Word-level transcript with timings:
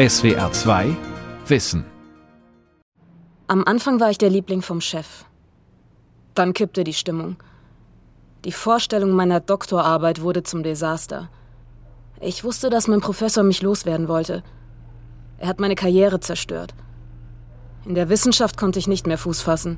SWR 0.00 0.50
2 0.50 0.96
Wissen. 1.46 1.84
Am 3.48 3.64
Anfang 3.64 4.00
war 4.00 4.10
ich 4.10 4.16
der 4.16 4.30
Liebling 4.30 4.62
vom 4.62 4.80
Chef. 4.80 5.26
Dann 6.34 6.54
kippte 6.54 6.84
die 6.84 6.94
Stimmung. 6.94 7.36
Die 8.46 8.52
Vorstellung 8.52 9.10
meiner 9.10 9.40
Doktorarbeit 9.40 10.22
wurde 10.22 10.42
zum 10.42 10.62
Desaster. 10.62 11.28
Ich 12.18 12.44
wusste, 12.44 12.70
dass 12.70 12.88
mein 12.88 13.02
Professor 13.02 13.44
mich 13.44 13.60
loswerden 13.60 14.08
wollte. 14.08 14.42
Er 15.36 15.48
hat 15.48 15.60
meine 15.60 15.74
Karriere 15.74 16.18
zerstört. 16.18 16.72
In 17.84 17.94
der 17.94 18.08
Wissenschaft 18.08 18.56
konnte 18.56 18.78
ich 18.78 18.88
nicht 18.88 19.06
mehr 19.06 19.18
Fuß 19.18 19.42
fassen. 19.42 19.76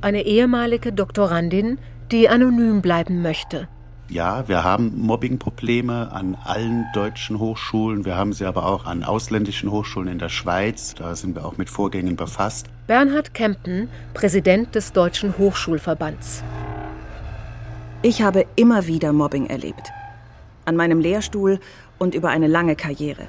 Eine 0.00 0.22
ehemalige 0.22 0.94
Doktorandin, 0.94 1.78
die 2.10 2.30
anonym 2.30 2.80
bleiben 2.80 3.20
möchte. 3.20 3.68
Ja, 4.10 4.48
wir 4.48 4.64
haben 4.64 4.98
Mobbingprobleme 5.02 6.10
an 6.12 6.34
allen 6.42 6.86
deutschen 6.94 7.38
Hochschulen. 7.38 8.06
Wir 8.06 8.16
haben 8.16 8.32
sie 8.32 8.46
aber 8.46 8.64
auch 8.64 8.86
an 8.86 9.04
ausländischen 9.04 9.70
Hochschulen 9.70 10.08
in 10.08 10.18
der 10.18 10.30
Schweiz. 10.30 10.94
Da 10.94 11.14
sind 11.14 11.36
wir 11.36 11.44
auch 11.44 11.58
mit 11.58 11.68
Vorgängen 11.68 12.16
befasst. 12.16 12.68
Bernhard 12.86 13.34
Kempen, 13.34 13.90
Präsident 14.14 14.74
des 14.74 14.94
Deutschen 14.94 15.36
Hochschulverbands. 15.36 16.42
Ich 18.00 18.22
habe 18.22 18.46
immer 18.56 18.86
wieder 18.86 19.12
Mobbing 19.12 19.44
erlebt. 19.44 19.90
An 20.64 20.74
meinem 20.74 21.00
Lehrstuhl 21.00 21.60
und 21.98 22.14
über 22.14 22.30
eine 22.30 22.46
lange 22.46 22.76
Karriere. 22.76 23.28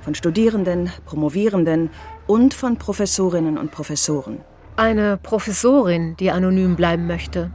Von 0.00 0.14
Studierenden, 0.14 0.90
Promovierenden 1.04 1.90
und 2.26 2.54
von 2.54 2.78
Professorinnen 2.78 3.58
und 3.58 3.70
Professoren. 3.70 4.38
Eine 4.76 5.18
Professorin, 5.22 6.16
die 6.16 6.30
anonym 6.30 6.74
bleiben 6.74 7.06
möchte. 7.06 7.50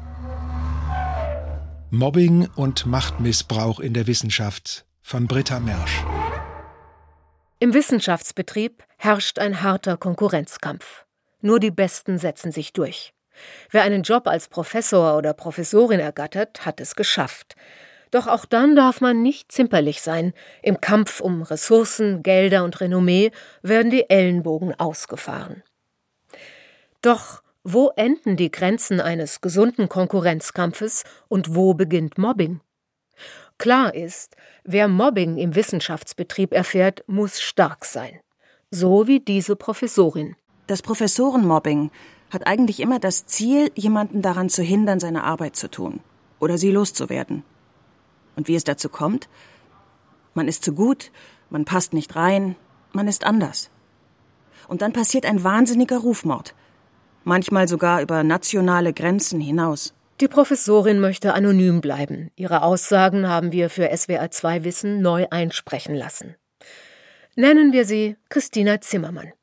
Mobbing 1.94 2.48
und 2.56 2.86
Machtmissbrauch 2.86 3.82
in 3.82 3.94
der 3.94 4.08
Wissenschaft 4.08 4.86
von 5.02 5.28
Britta 5.28 5.60
Mersch. 5.60 6.06
Im 7.60 7.74
Wissenschaftsbetrieb 7.74 8.82
herrscht 8.98 9.40
ein 9.40 9.62
harter 9.62 9.98
Konkurrenzkampf. 9.98 11.06
Nur 11.42 11.60
die 11.60 11.70
Besten 11.70 12.18
setzen 12.18 12.54
sich 12.54 12.72
durch. 12.72 13.14
Wer 13.72 13.84
einen 13.84 14.04
Job 14.04 14.28
als 14.28 14.48
Professor 14.48 15.18
oder 15.18 15.34
Professorin 15.34 16.00
ergattert, 16.00 16.66
hat 16.66 16.80
es 16.80 16.96
geschafft. 16.96 17.58
Doch 18.10 18.28
auch 18.28 18.46
dann 18.46 18.78
darf 18.78 19.02
man 19.02 19.22
nicht 19.22 19.52
zimperlich 19.52 20.02
sein. 20.02 20.32
Im 20.64 20.80
Kampf 20.80 21.20
um 21.20 21.42
Ressourcen, 21.42 22.24
Gelder 22.24 22.64
und 22.64 22.80
Renommee 22.80 23.32
werden 23.64 23.92
die 23.92 24.10
Ellenbogen 24.10 24.74
ausgefahren. 24.80 25.62
Doch 27.02 27.44
wo 27.64 27.92
enden 27.96 28.38
die 28.38 28.52
Grenzen 28.52 29.00
eines 29.00 29.42
gesunden 29.42 29.88
Konkurrenzkampfes 29.88 31.04
und 31.28 31.56
wo 31.56 31.74
beginnt 31.74 32.18
Mobbing? 32.18 32.60
Klar 33.58 33.94
ist, 33.94 34.36
wer 34.64 34.88
Mobbing 34.88 35.38
im 35.38 35.54
Wissenschaftsbetrieb 35.54 36.54
erfährt, 36.54 37.04
muss 37.08 37.40
stark 37.40 37.86
sein. 37.86 38.20
So 38.72 39.08
wie 39.08 39.20
diese 39.20 39.56
Professorin. 39.56 40.36
Das 40.66 40.82
Professorenmobbing 40.82 41.92
hat 42.32 42.48
eigentlich 42.48 42.80
immer 42.80 42.98
das 42.98 43.26
Ziel, 43.28 43.72
jemanden 43.76 44.22
daran 44.22 44.50
zu 44.50 44.64
hindern, 44.64 45.00
seine 45.00 45.24
Arbeit 45.24 45.56
zu 45.56 45.70
tun 45.70 46.00
oder 46.40 46.58
sie 46.58 46.72
loszuwerden. 46.72 47.44
Und 48.36 48.48
wie 48.48 48.56
es 48.56 48.64
dazu 48.64 48.90
kommt? 48.90 49.30
Man 50.34 50.48
ist 50.48 50.64
zu 50.64 50.74
gut, 50.74 51.12
man 51.50 51.66
passt 51.66 51.94
nicht 51.94 52.16
rein, 52.16 52.56
man 52.94 53.08
ist 53.08 53.26
anders. 53.26 53.70
Und 54.68 54.82
dann 54.82 54.94
passiert 54.94 55.26
ein 55.26 55.44
wahnsinniger 55.44 56.00
Rufmord 56.00 56.56
manchmal 57.24 57.68
sogar 57.68 58.02
über 58.02 58.24
nationale 58.24 58.94
Grenzen 58.94 59.40
hinaus. 59.40 59.94
Die 60.20 60.28
Professorin 60.28 61.00
möchte 61.00 61.34
anonym 61.34 61.82
bleiben. 61.82 62.30
Ihre 62.36 62.62
Aussagen 62.62 63.28
haben 63.28 63.52
wir 63.52 63.70
für 63.70 63.92
SWR2 63.92 64.64
Wissen 64.64 65.02
neu 65.02 65.26
einsprechen 65.32 65.96
lassen. 65.96 66.36
Nennen 67.36 67.74
wir 67.74 67.86
sie 67.86 68.18
Christina 68.30 68.82
Zimmermann. 68.82 69.34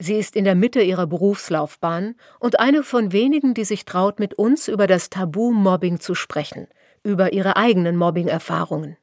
Sie 0.00 0.14
ist 0.14 0.36
in 0.36 0.44
der 0.44 0.54
Mitte 0.54 0.80
ihrer 0.80 1.06
Berufslaufbahn 1.06 2.14
und 2.38 2.60
eine 2.60 2.82
von 2.82 3.12
wenigen, 3.12 3.54
die 3.54 3.64
sich 3.64 3.84
traut, 3.84 4.20
mit 4.20 4.34
uns 4.34 4.68
über 4.68 4.86
das 4.86 5.10
Tabu 5.10 5.52
Mobbing 5.52 6.00
zu 6.00 6.14
sprechen, 6.14 6.68
über 7.02 7.32
ihre 7.32 7.56
eigenen 7.56 7.96
Mobbing-Erfahrungen. 7.96 8.96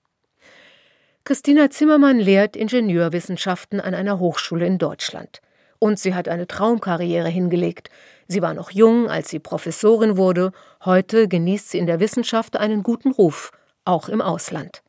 Christina 1.25 1.69
Zimmermann 1.69 2.19
lehrt 2.19 2.55
Ingenieurwissenschaften 2.55 3.81
an 3.81 3.93
einer 3.93 4.19
Hochschule 4.19 4.65
in 4.65 4.77
Deutschland. 4.77 5.41
Und 5.85 5.99
sie 5.99 6.15
hat 6.15 6.27
eine 6.27 6.47
Traumkarriere 6.47 7.29
hingelegt. 7.29 7.91
Sie 8.27 8.41
war 8.41 8.55
noch 8.55 8.71
jung, 8.71 9.07
als 9.07 9.29
sie 9.29 9.37
Professorin 9.37 10.17
wurde. 10.17 10.51
Heute 10.83 11.27
genießt 11.27 11.69
sie 11.69 11.77
in 11.77 11.85
der 11.85 11.99
Wissenschaft 11.99 12.57
einen 12.57 12.81
guten 12.81 13.11
Ruf, 13.11 13.51
auch 13.83 14.09
im 14.09 14.19
Ausland. 14.19 14.81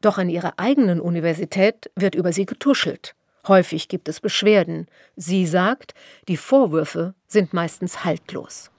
Doch 0.00 0.18
an 0.18 0.28
ihrer 0.28 0.52
eigenen 0.56 1.00
Universität 1.00 1.90
wird 1.96 2.14
über 2.14 2.32
sie 2.32 2.46
getuschelt. 2.46 3.16
Häufig 3.48 3.88
gibt 3.88 4.08
es 4.08 4.20
Beschwerden. 4.20 4.86
Sie 5.16 5.48
sagt, 5.48 5.94
die 6.28 6.36
Vorwürfe 6.36 7.14
sind 7.26 7.52
meistens 7.52 8.04
haltlos. 8.04 8.70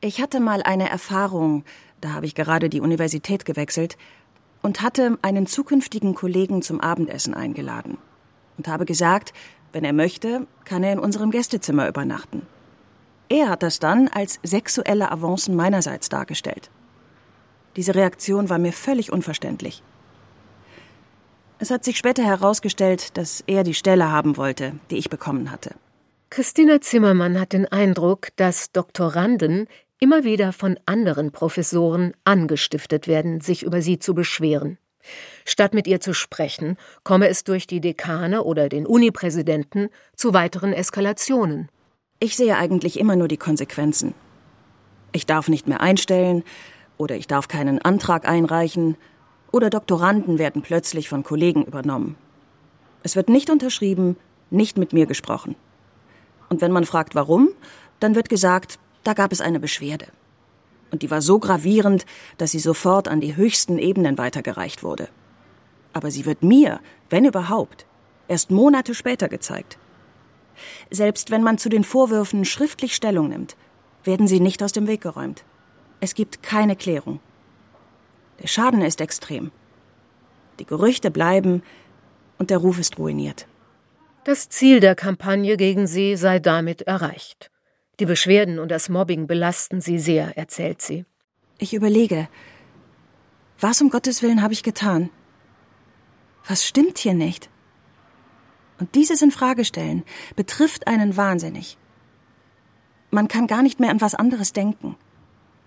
Ich 0.00 0.22
hatte 0.22 0.40
mal 0.40 0.62
eine 0.62 0.88
Erfahrung, 0.88 1.64
da 2.00 2.14
habe 2.14 2.24
ich 2.24 2.34
gerade 2.34 2.70
die 2.70 2.80
Universität 2.80 3.44
gewechselt 3.44 3.98
und 4.62 4.80
hatte 4.80 5.18
einen 5.20 5.46
zukünftigen 5.46 6.14
Kollegen 6.14 6.62
zum 6.62 6.80
Abendessen 6.80 7.34
eingeladen 7.34 7.98
und 8.56 8.68
habe 8.68 8.86
gesagt, 8.86 9.34
wenn 9.74 9.84
er 9.84 9.92
möchte, 9.92 10.46
kann 10.64 10.82
er 10.82 10.92
in 10.92 10.98
unserem 10.98 11.30
Gästezimmer 11.30 11.88
übernachten. 11.88 12.42
Er 13.28 13.48
hat 13.48 13.62
das 13.62 13.78
dann 13.80 14.08
als 14.08 14.38
sexuelle 14.42 15.10
Avancen 15.10 15.56
meinerseits 15.56 16.08
dargestellt. 16.08 16.70
Diese 17.76 17.94
Reaktion 17.94 18.48
war 18.48 18.58
mir 18.58 18.72
völlig 18.72 19.12
unverständlich. 19.12 19.82
Es 21.58 21.70
hat 21.70 21.84
sich 21.84 21.98
später 21.98 22.22
herausgestellt, 22.22 23.16
dass 23.16 23.42
er 23.46 23.64
die 23.64 23.74
Stelle 23.74 24.10
haben 24.10 24.36
wollte, 24.36 24.74
die 24.90 24.96
ich 24.96 25.10
bekommen 25.10 25.50
hatte. 25.50 25.74
Christina 26.30 26.80
Zimmermann 26.80 27.40
hat 27.40 27.52
den 27.52 27.66
Eindruck, 27.66 28.28
dass 28.36 28.72
Doktoranden 28.72 29.66
immer 29.98 30.24
wieder 30.24 30.52
von 30.52 30.78
anderen 30.86 31.32
Professoren 31.32 32.12
angestiftet 32.24 33.08
werden, 33.08 33.40
sich 33.40 33.62
über 33.62 33.82
sie 33.82 33.98
zu 33.98 34.14
beschweren. 34.14 34.78
Statt 35.44 35.74
mit 35.74 35.86
ihr 35.86 36.00
zu 36.00 36.14
sprechen, 36.14 36.76
komme 37.02 37.28
es 37.28 37.44
durch 37.44 37.66
die 37.66 37.80
Dekane 37.80 38.42
oder 38.44 38.68
den 38.68 38.86
Unipräsidenten 38.86 39.88
zu 40.16 40.32
weiteren 40.32 40.72
Eskalationen. 40.72 41.68
Ich 42.20 42.36
sehe 42.36 42.56
eigentlich 42.56 42.98
immer 42.98 43.16
nur 43.16 43.28
die 43.28 43.36
Konsequenzen. 43.36 44.14
Ich 45.12 45.26
darf 45.26 45.48
nicht 45.48 45.68
mehr 45.68 45.80
einstellen 45.80 46.42
oder 46.96 47.16
ich 47.16 47.26
darf 47.26 47.48
keinen 47.48 47.80
Antrag 47.80 48.26
einreichen 48.26 48.96
oder 49.52 49.70
Doktoranden 49.70 50.38
werden 50.38 50.62
plötzlich 50.62 51.08
von 51.08 51.22
Kollegen 51.22 51.64
übernommen. 51.64 52.16
Es 53.02 53.16
wird 53.16 53.28
nicht 53.28 53.50
unterschrieben, 53.50 54.16
nicht 54.50 54.78
mit 54.78 54.92
mir 54.92 55.06
gesprochen. 55.06 55.56
Und 56.48 56.60
wenn 56.60 56.72
man 56.72 56.84
fragt, 56.84 57.14
warum, 57.14 57.50
dann 58.00 58.14
wird 58.14 58.28
gesagt, 58.28 58.78
da 59.02 59.12
gab 59.12 59.32
es 59.32 59.40
eine 59.40 59.60
Beschwerde 59.60 60.06
und 60.94 61.02
die 61.02 61.10
war 61.10 61.20
so 61.20 61.40
gravierend, 61.40 62.06
dass 62.38 62.52
sie 62.52 62.60
sofort 62.60 63.08
an 63.08 63.20
die 63.20 63.34
höchsten 63.34 63.78
Ebenen 63.78 64.16
weitergereicht 64.16 64.84
wurde. 64.84 65.08
Aber 65.92 66.12
sie 66.12 66.24
wird 66.24 66.44
mir, 66.44 66.78
wenn 67.10 67.24
überhaupt, 67.24 67.84
erst 68.28 68.52
Monate 68.52 68.94
später 68.94 69.28
gezeigt. 69.28 69.76
Selbst 70.92 71.32
wenn 71.32 71.42
man 71.42 71.58
zu 71.58 71.68
den 71.68 71.82
Vorwürfen 71.82 72.44
schriftlich 72.44 72.94
Stellung 72.94 73.28
nimmt, 73.28 73.56
werden 74.04 74.28
sie 74.28 74.38
nicht 74.38 74.62
aus 74.62 74.70
dem 74.70 74.86
Weg 74.86 75.00
geräumt. 75.00 75.44
Es 75.98 76.14
gibt 76.14 76.44
keine 76.44 76.76
Klärung. 76.76 77.18
Der 78.40 78.46
Schaden 78.46 78.80
ist 78.80 79.00
extrem. 79.00 79.50
Die 80.60 80.64
Gerüchte 80.64 81.10
bleiben 81.10 81.64
und 82.38 82.50
der 82.50 82.58
Ruf 82.58 82.78
ist 82.78 82.98
ruiniert. 82.98 83.48
Das 84.22 84.48
Ziel 84.48 84.78
der 84.78 84.94
Kampagne 84.94 85.56
gegen 85.56 85.88
sie 85.88 86.14
sei 86.16 86.38
damit 86.38 86.82
erreicht. 86.82 87.50
Die 88.00 88.06
Beschwerden 88.06 88.58
und 88.58 88.70
das 88.70 88.88
Mobbing 88.88 89.26
belasten 89.26 89.80
sie 89.80 89.98
sehr, 89.98 90.36
erzählt 90.36 90.82
sie. 90.82 91.04
Ich 91.58 91.74
überlege, 91.74 92.28
was 93.60 93.80
um 93.80 93.88
Gottes 93.88 94.22
Willen 94.22 94.42
habe 94.42 94.52
ich 94.52 94.62
getan? 94.64 95.10
Was 96.46 96.66
stimmt 96.66 96.98
hier 96.98 97.14
nicht? 97.14 97.48
Und 98.80 98.94
dieses 98.96 99.22
in 99.22 99.30
Frage 99.30 99.64
stellen 99.64 100.02
betrifft 100.34 100.88
einen 100.88 101.16
wahnsinnig. 101.16 101.78
Man 103.10 103.28
kann 103.28 103.46
gar 103.46 103.62
nicht 103.62 103.78
mehr 103.78 103.90
an 103.90 104.00
was 104.00 104.16
anderes 104.16 104.52
denken. 104.52 104.96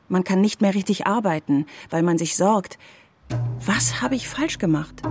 Man 0.09 0.25
kann 0.25 0.41
nicht 0.41 0.62
mehr 0.62 0.75
richtig 0.75 1.07
arbeiten, 1.07 1.65
weil 1.89 2.03
man 2.03 2.18
sich 2.18 2.35
sorgt, 2.35 2.77
was 3.65 4.01
habe 4.01 4.15
ich 4.15 4.27
falsch 4.27 4.57
gemacht? 4.57 5.01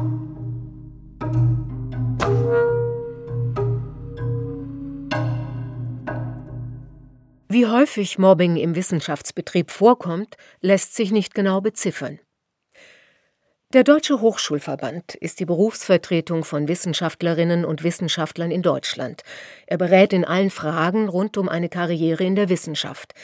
Wie 7.49 7.67
häufig 7.67 8.19
Mobbing 8.19 8.57
im 8.57 8.75
Wissenschaftsbetrieb 8.75 9.71
vorkommt, 9.71 10.37
lässt 10.61 10.97
sich 10.97 11.13
nicht 11.13 11.33
genau 11.33 11.61
beziffern. 11.61 12.19
Der 13.73 13.85
Deutsche 13.85 14.21
Hochschulverband 14.21 15.15
ist 15.15 15.39
die 15.39 15.45
Berufsvertretung 15.45 16.43
von 16.43 16.67
Wissenschaftlerinnen 16.67 17.65
und 17.65 17.85
Wissenschaftlern 17.85 18.51
in 18.51 18.63
Deutschland. 18.63 19.23
Er 19.67 19.79
berät 19.79 20.13
in 20.13 20.25
allen 20.25 20.51
Fragen 20.51 21.09
rund 21.09 21.37
um 21.37 21.49
eine 21.49 21.69
Karriere 21.69 22.25
in 22.25 22.35
der 22.35 22.49
Wissenschaft. 22.49 23.15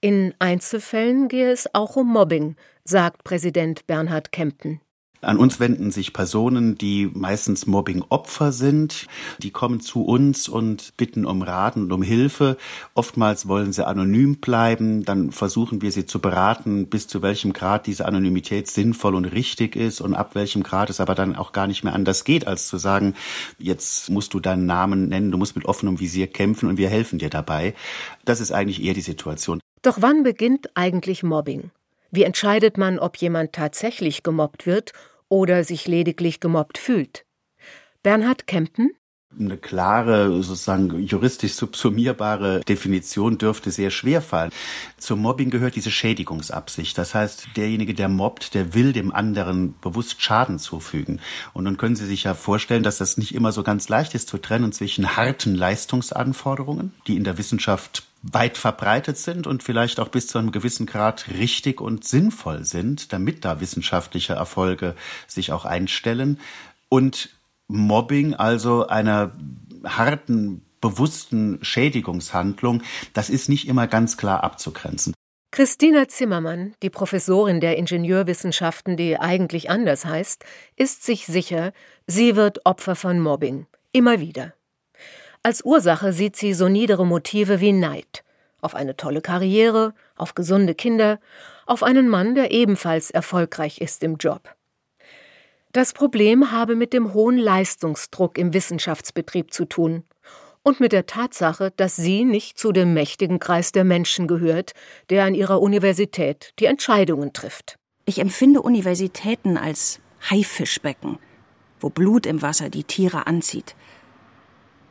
In 0.00 0.32
Einzelfällen 0.38 1.26
gehe 1.26 1.50
es 1.50 1.72
auch 1.74 1.96
um 1.96 2.06
Mobbing, 2.06 2.54
sagt 2.84 3.24
Präsident 3.24 3.88
Bernhard 3.88 4.30
Kempen. 4.30 4.80
An 5.24 5.38
uns 5.38 5.60
wenden 5.60 5.92
sich 5.92 6.12
Personen, 6.12 6.76
die 6.76 7.08
meistens 7.14 7.68
Mobbing-Opfer 7.68 8.50
sind. 8.50 9.06
Die 9.38 9.52
kommen 9.52 9.80
zu 9.80 10.04
uns 10.04 10.48
und 10.48 10.96
bitten 10.96 11.24
um 11.24 11.42
Rat 11.42 11.76
und 11.76 11.92
um 11.92 12.02
Hilfe. 12.02 12.56
Oftmals 12.94 13.46
wollen 13.46 13.72
sie 13.72 13.86
anonym 13.86 14.38
bleiben. 14.38 15.04
Dann 15.04 15.30
versuchen 15.30 15.80
wir 15.80 15.92
sie 15.92 16.06
zu 16.06 16.18
beraten, 16.18 16.88
bis 16.88 17.06
zu 17.06 17.22
welchem 17.22 17.52
Grad 17.52 17.86
diese 17.86 18.04
Anonymität 18.04 18.68
sinnvoll 18.68 19.14
und 19.14 19.26
richtig 19.26 19.76
ist 19.76 20.00
und 20.00 20.14
ab 20.14 20.34
welchem 20.34 20.64
Grad 20.64 20.90
es 20.90 20.98
aber 20.98 21.14
dann 21.14 21.36
auch 21.36 21.52
gar 21.52 21.68
nicht 21.68 21.84
mehr 21.84 21.94
anders 21.94 22.24
geht, 22.24 22.48
als 22.48 22.66
zu 22.66 22.76
sagen, 22.76 23.14
jetzt 23.60 24.10
musst 24.10 24.34
du 24.34 24.40
deinen 24.40 24.66
Namen 24.66 25.08
nennen, 25.08 25.30
du 25.30 25.38
musst 25.38 25.54
mit 25.54 25.66
offenem 25.66 26.00
Visier 26.00 26.26
kämpfen 26.26 26.68
und 26.68 26.78
wir 26.78 26.88
helfen 26.88 27.20
dir 27.20 27.30
dabei. 27.30 27.74
Das 28.24 28.40
ist 28.40 28.50
eigentlich 28.50 28.82
eher 28.82 28.94
die 28.94 29.00
Situation. 29.00 29.60
Doch 29.82 29.98
wann 30.00 30.24
beginnt 30.24 30.70
eigentlich 30.74 31.22
Mobbing? 31.22 31.70
Wie 32.10 32.24
entscheidet 32.24 32.76
man, 32.76 32.98
ob 32.98 33.16
jemand 33.18 33.52
tatsächlich 33.52 34.24
gemobbt 34.24 34.66
wird 34.66 34.92
oder 35.32 35.64
sich 35.64 35.88
lediglich 35.88 36.40
gemobbt 36.40 36.76
fühlt? 36.76 37.24
Bernhard 38.02 38.46
Kempen 38.46 38.90
eine 39.38 39.56
klare, 39.56 40.42
sozusagen 40.42 41.00
juristisch 41.00 41.54
subsumierbare 41.54 42.60
Definition 42.60 43.38
dürfte 43.38 43.70
sehr 43.70 43.90
schwer 43.90 44.20
fallen. 44.20 44.50
Zum 44.98 45.20
Mobbing 45.20 45.48
gehört 45.48 45.74
diese 45.74 45.90
Schädigungsabsicht. 45.90 46.98
Das 46.98 47.14
heißt, 47.14 47.48
derjenige, 47.56 47.94
der 47.94 48.10
mobbt, 48.10 48.52
der 48.52 48.74
will 48.74 48.92
dem 48.92 49.10
anderen 49.10 49.74
bewusst 49.80 50.20
Schaden 50.20 50.58
zufügen. 50.58 51.18
Und 51.54 51.64
nun 51.64 51.78
können 51.78 51.96
Sie 51.96 52.04
sich 52.04 52.24
ja 52.24 52.34
vorstellen, 52.34 52.82
dass 52.82 52.98
das 52.98 53.16
nicht 53.16 53.34
immer 53.34 53.52
so 53.52 53.62
ganz 53.62 53.88
leicht 53.88 54.14
ist 54.14 54.28
zu 54.28 54.36
trennen 54.36 54.70
zwischen 54.70 55.16
harten 55.16 55.54
Leistungsanforderungen, 55.54 56.92
die 57.06 57.16
in 57.16 57.24
der 57.24 57.38
Wissenschaft 57.38 58.02
weit 58.22 58.56
verbreitet 58.56 59.18
sind 59.18 59.46
und 59.46 59.62
vielleicht 59.62 59.98
auch 59.98 60.08
bis 60.08 60.28
zu 60.28 60.38
einem 60.38 60.52
gewissen 60.52 60.86
Grad 60.86 61.28
richtig 61.28 61.80
und 61.80 62.04
sinnvoll 62.04 62.64
sind, 62.64 63.12
damit 63.12 63.44
da 63.44 63.60
wissenschaftliche 63.60 64.34
Erfolge 64.34 64.94
sich 65.26 65.52
auch 65.52 65.64
einstellen. 65.64 66.38
Und 66.88 67.30
Mobbing, 67.68 68.34
also 68.34 68.86
einer 68.86 69.32
harten, 69.84 70.62
bewussten 70.80 71.58
Schädigungshandlung, 71.62 72.82
das 73.12 73.30
ist 73.30 73.48
nicht 73.48 73.66
immer 73.66 73.86
ganz 73.86 74.16
klar 74.16 74.44
abzugrenzen. 74.44 75.14
Christina 75.50 76.08
Zimmermann, 76.08 76.74
die 76.82 76.90
Professorin 76.90 77.60
der 77.60 77.76
Ingenieurwissenschaften, 77.76 78.96
die 78.96 79.18
eigentlich 79.18 79.68
anders 79.68 80.04
heißt, 80.06 80.44
ist 80.76 81.04
sich 81.04 81.26
sicher, 81.26 81.72
sie 82.06 82.36
wird 82.36 82.64
Opfer 82.64 82.96
von 82.96 83.20
Mobbing. 83.20 83.66
Immer 83.92 84.20
wieder. 84.20 84.54
Als 85.44 85.64
Ursache 85.64 86.12
sieht 86.12 86.36
sie 86.36 86.54
so 86.54 86.68
niedere 86.68 87.04
Motive 87.04 87.60
wie 87.60 87.72
Neid. 87.72 88.22
Auf 88.60 88.76
eine 88.76 88.96
tolle 88.96 89.20
Karriere, 89.20 89.92
auf 90.16 90.36
gesunde 90.36 90.76
Kinder, 90.76 91.18
auf 91.66 91.82
einen 91.82 92.08
Mann, 92.08 92.36
der 92.36 92.52
ebenfalls 92.52 93.10
erfolgreich 93.10 93.80
ist 93.80 94.04
im 94.04 94.18
Job. 94.18 94.54
Das 95.72 95.94
Problem 95.94 96.52
habe 96.52 96.76
mit 96.76 96.92
dem 96.92 97.12
hohen 97.12 97.38
Leistungsdruck 97.38 98.38
im 98.38 98.52
Wissenschaftsbetrieb 98.52 99.52
zu 99.52 99.64
tun 99.64 100.04
und 100.62 100.78
mit 100.78 100.92
der 100.92 101.06
Tatsache, 101.06 101.72
dass 101.76 101.96
sie 101.96 102.24
nicht 102.24 102.56
zu 102.56 102.70
dem 102.70 102.94
mächtigen 102.94 103.40
Kreis 103.40 103.72
der 103.72 103.82
Menschen 103.82 104.28
gehört, 104.28 104.74
der 105.10 105.24
an 105.24 105.34
ihrer 105.34 105.60
Universität 105.60 106.52
die 106.60 106.66
Entscheidungen 106.66 107.32
trifft. 107.32 107.78
Ich 108.04 108.20
empfinde 108.20 108.62
Universitäten 108.62 109.56
als 109.56 109.98
Haifischbecken, 110.30 111.18
wo 111.80 111.90
Blut 111.90 112.26
im 112.26 112.42
Wasser 112.42 112.68
die 112.70 112.84
Tiere 112.84 113.26
anzieht. 113.26 113.74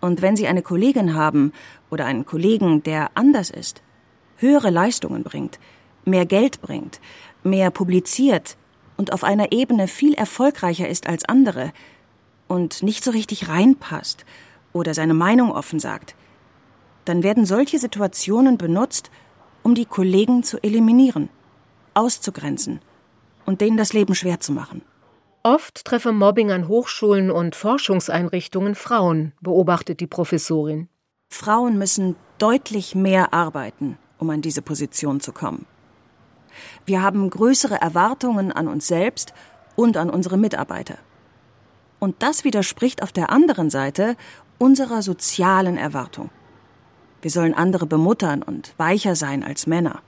Und 0.02 0.22
wenn 0.22 0.36
Sie 0.36 0.48
eine 0.48 0.62
Kollegin 0.62 1.14
haben 1.14 1.54
oder 1.90 2.06
einen 2.06 2.26
Kollegen, 2.26 2.84
der 2.84 3.12
anders 3.14 3.50
ist, 3.50 3.82
höhere 4.38 4.72
Leistungen 4.72 5.24
bringt, 5.24 5.60
mehr 6.04 6.26
Geld 6.26 6.62
bringt, 6.62 7.00
mehr 7.44 7.72
publiziert, 7.72 8.58
und 9.02 9.14
auf 9.14 9.24
einer 9.24 9.52
Ebene 9.52 9.88
viel 9.88 10.14
erfolgreicher 10.14 10.88
ist 10.88 11.08
als 11.08 11.26
andere 11.26 11.74
und 12.48 12.84
nicht 12.84 13.04
so 13.04 13.10
richtig 13.10 13.50
reinpasst 13.50 14.26
oder 14.74 14.94
seine 14.94 15.16
Meinung 15.16 15.52
offen 15.52 15.80
sagt, 15.80 16.16
dann 17.06 17.24
werden 17.24 17.48
solche 17.48 17.80
Situationen 17.80 18.60
benutzt, 18.60 19.10
um 19.64 19.74
die 19.74 19.86
Kollegen 19.86 20.44
zu 20.44 20.62
eliminieren, 20.64 21.30
auszugrenzen 21.96 22.80
und 23.48 23.62
denen 23.62 23.76
das 23.76 23.92
Leben 23.92 24.14
schwer 24.14 24.40
zu 24.40 24.52
machen. 24.52 24.84
Oft 25.44 25.86
treffe 25.86 26.12
Mobbing 26.12 26.52
an 26.52 26.68
Hochschulen 26.68 27.32
und 27.32 27.56
Forschungseinrichtungen 27.56 28.76
Frauen, 28.76 29.34
beobachtet 29.42 30.00
die 30.00 30.08
Professorin. 30.08 30.88
Frauen 31.30 31.80
müssen 31.80 32.16
deutlich 32.38 32.94
mehr 32.94 33.34
arbeiten, 33.34 33.98
um 34.20 34.30
an 34.30 34.44
diese 34.44 34.62
Position 34.62 35.20
zu 35.20 35.32
kommen. 35.32 35.66
Wir 36.86 37.02
haben 37.02 37.28
größere 37.28 37.82
Erwartungen 37.82 38.52
an 38.52 38.68
uns 38.68 38.86
selbst 38.88 39.34
und 39.76 39.98
an 39.98 40.12
unsere 40.12 40.38
Mitarbeiter. 40.38 41.00
Und 42.00 42.22
das 42.22 42.44
widerspricht 42.44 43.02
auf 43.02 43.12
der 43.12 43.32
anderen 43.32 43.72
Seite 43.72 44.18
unserer 44.60 45.02
sozialen 45.02 45.78
Erwartung. 45.78 46.30
Wir 47.24 47.32
sollen 47.32 47.56
andere 47.56 47.88
bemuttern 47.88 48.44
und 48.44 48.76
weicher 48.78 49.16
sein 49.16 49.44
als 49.44 49.66
Männer. 49.66 50.02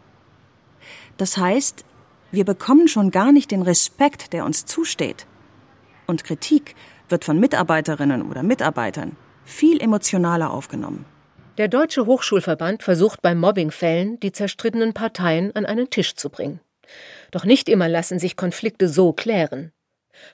Das 1.18 1.38
heißt, 1.38 1.86
wir 2.34 2.46
bekommen 2.46 2.88
schon 2.88 3.12
gar 3.12 3.32
nicht 3.32 3.52
den 3.52 3.62
Respekt, 3.62 4.34
der 4.34 4.44
uns 4.44 4.66
zusteht. 4.66 5.28
Und 6.08 6.24
Kritik 6.24 6.74
wird 7.08 7.24
von 7.24 7.40
Mitarbeiterinnen 7.40 8.24
oder 8.24 8.42
Mitarbeitern 8.42 9.16
viel 9.46 9.80
emotionaler 9.80 10.52
aufgenommen. 10.52 11.06
Der 11.60 11.68
Deutsche 11.68 12.08
Hochschulverband 12.08 12.82
versucht 12.82 13.22
bei 13.22 13.36
Mobbingfällen, 13.36 14.20
die 14.20 14.32
zerstrittenen 14.32 14.94
Parteien 14.94 15.56
an 15.56 15.68
einen 15.68 15.92
Tisch 15.92 16.16
zu 16.16 16.32
bringen. 16.32 16.60
Doch 17.30 17.46
nicht 17.46 17.70
immer 17.70 17.88
lassen 17.88 18.18
sich 18.18 18.36
Konflikte 18.36 18.90
so 18.90 19.14
klären. 19.14 19.72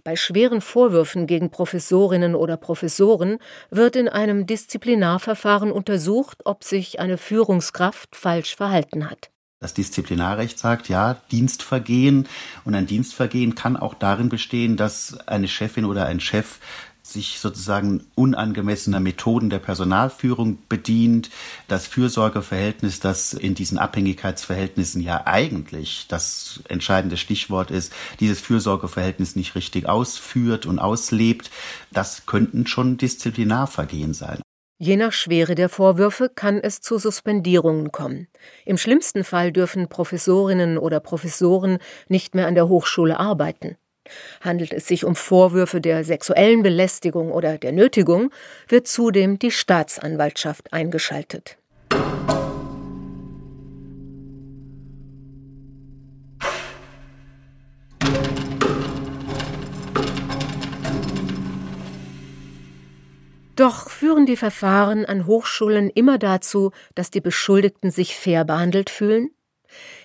Bei 0.05 0.15
schweren 0.15 0.61
Vorwürfen 0.61 1.27
gegen 1.27 1.51
Professorinnen 1.51 2.33
oder 2.33 2.55
Professoren 2.55 3.39
wird 3.71 3.97
in 3.97 4.07
einem 4.07 4.45
Disziplinarverfahren 4.45 5.73
untersucht, 5.73 6.45
ob 6.45 6.63
sich 6.63 7.01
eine 7.01 7.17
Führungskraft 7.17 8.15
falsch 8.15 8.55
verhalten 8.55 9.09
hat. 9.09 9.31
Das 9.61 9.73
Disziplinarrecht 9.73 10.57
sagt, 10.57 10.87
ja, 10.87 11.15
Dienstvergehen. 11.31 12.29
Und 12.63 12.75
ein 12.75 12.87
Dienstvergehen 12.87 13.55
kann 13.55 13.75
auch 13.75 13.93
darin 13.93 14.29
bestehen, 14.29 14.77
dass 14.77 15.17
eine 15.27 15.49
Chefin 15.49 15.83
oder 15.83 16.05
ein 16.05 16.21
Chef 16.21 16.59
sich 17.03 17.39
sozusagen 17.39 18.05
unangemessener 18.15 19.01
Methoden 19.01 19.49
der 19.49 19.59
Personalführung 19.59 20.59
bedient. 20.69 21.29
Das 21.67 21.87
Fürsorgeverhältnis, 21.87 23.01
das 23.01 23.33
in 23.33 23.53
diesen 23.53 23.77
Abhängigkeitsverhältnissen 23.77 25.01
ja 25.01 25.25
eigentlich 25.25 26.05
das 26.07 26.61
entscheidende 26.69 27.17
Stichwort 27.17 27.69
ist, 27.69 27.91
dieses 28.21 28.39
Fürsorgeverhältnis 28.39 29.35
nicht 29.35 29.55
richtig 29.55 29.89
ausführt 29.89 30.67
und 30.67 30.79
auslebt, 30.79 31.51
das 31.91 32.25
könnten 32.25 32.65
schon 32.65 32.97
Disziplinarvergehen 32.97 34.13
sein. 34.13 34.39
Je 34.81 34.95
nach 34.95 35.11
Schwere 35.11 35.55
der 35.55 35.67
Vorwürfe 35.67 36.29
kann 36.33 36.57
es 36.61 36.79
zu 36.79 36.97
Suspendierungen 36.97 37.91
kommen. 37.91 38.29
Im 38.63 38.77
schlimmsten 38.77 39.25
Fall 39.25 39.51
dürfen 39.51 39.89
Professorinnen 39.89 40.77
oder 40.77 41.01
Professoren 41.01 41.79
nicht 42.07 42.33
mehr 42.33 42.47
an 42.47 42.55
der 42.55 42.69
Hochschule 42.69 43.19
arbeiten. 43.19 43.75
Handelt 44.39 44.71
es 44.71 44.87
sich 44.87 45.03
um 45.03 45.17
Vorwürfe 45.17 45.81
der 45.81 46.05
sexuellen 46.05 46.63
Belästigung 46.63 47.33
oder 47.33 47.57
der 47.57 47.73
Nötigung, 47.73 48.31
wird 48.69 48.87
zudem 48.87 49.37
die 49.37 49.51
Staatsanwaltschaft 49.51 50.71
eingeschaltet. 50.71 51.58
Doch 63.59 63.89
führen 63.89 64.25
die 64.25 64.37
Verfahren 64.37 65.03
an 65.03 65.25
Hochschulen 65.25 65.89
immer 65.89 66.17
dazu, 66.17 66.71
dass 66.95 67.11
die 67.11 67.19
Beschuldigten 67.19 67.91
sich 67.91 68.15
fair 68.15 68.45
behandelt 68.45 68.89
fühlen? 68.89 69.31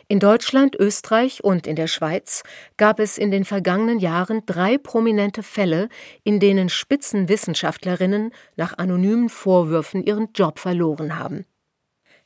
In 0.08 0.18
Deutschland, 0.18 0.74
Österreich 0.74 1.44
und 1.44 1.68
in 1.68 1.76
der 1.76 1.86
Schweiz 1.86 2.42
gab 2.78 2.98
es 2.98 3.16
in 3.16 3.30
den 3.30 3.44
vergangenen 3.44 4.00
Jahren 4.00 4.44
drei 4.44 4.76
prominente 4.76 5.44
Fälle, 5.44 5.88
in 6.24 6.40
denen 6.40 6.68
Spitzenwissenschaftlerinnen 6.68 8.32
nach 8.56 8.76
anonymen 8.76 9.28
Vorwürfen 9.28 10.02
ihren 10.02 10.32
Job 10.34 10.58
verloren 10.58 11.16
haben. 11.16 11.46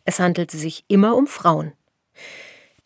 Es 0.07 0.21
handelte 0.21 0.57
sich 0.57 0.87
immer 0.89 1.15
um 1.15 1.27
Frauen. 1.27 1.75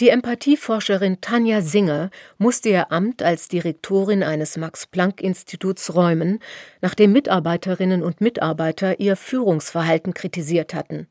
Die 0.03 0.09
Empathieforscherin 0.09 1.21
Tanja 1.21 1.61
Singer 1.61 2.11
musste 2.37 2.71
ihr 2.71 2.91
Amt 2.91 3.23
als 3.23 3.47
Direktorin 3.47 4.25
eines 4.25 4.57
Max-Planck-Instituts 4.57 5.95
räumen, 5.95 6.41
nachdem 6.81 7.13
Mitarbeiterinnen 7.13 8.03
und 8.03 8.21
Mitarbeiter 8.21 8.99
ihr 8.99 9.15
Führungsverhalten 9.15 10.13
kritisiert 10.13 10.75
hatten. 10.75 11.07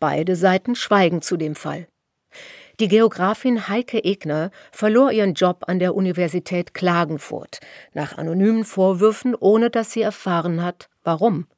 Beide 0.00 0.34
Seiten 0.34 0.74
schweigen 0.76 1.20
zu 1.20 1.36
dem 1.36 1.54
Fall. 1.54 1.88
Die 2.80 2.88
Geografin 2.88 3.68
Heike 3.68 4.02
Egner 4.02 4.50
verlor 4.70 5.12
ihren 5.12 5.34
Job 5.34 5.64
an 5.66 5.78
der 5.78 5.94
Universität 5.94 6.72
Klagenfurt 6.72 7.60
nach 7.92 8.16
anonymen 8.16 8.64
Vorwürfen, 8.64 9.34
ohne 9.34 9.68
dass 9.68 9.92
sie 9.92 10.00
erfahren 10.00 10.64
hat, 10.64 10.88
warum. 11.04 11.48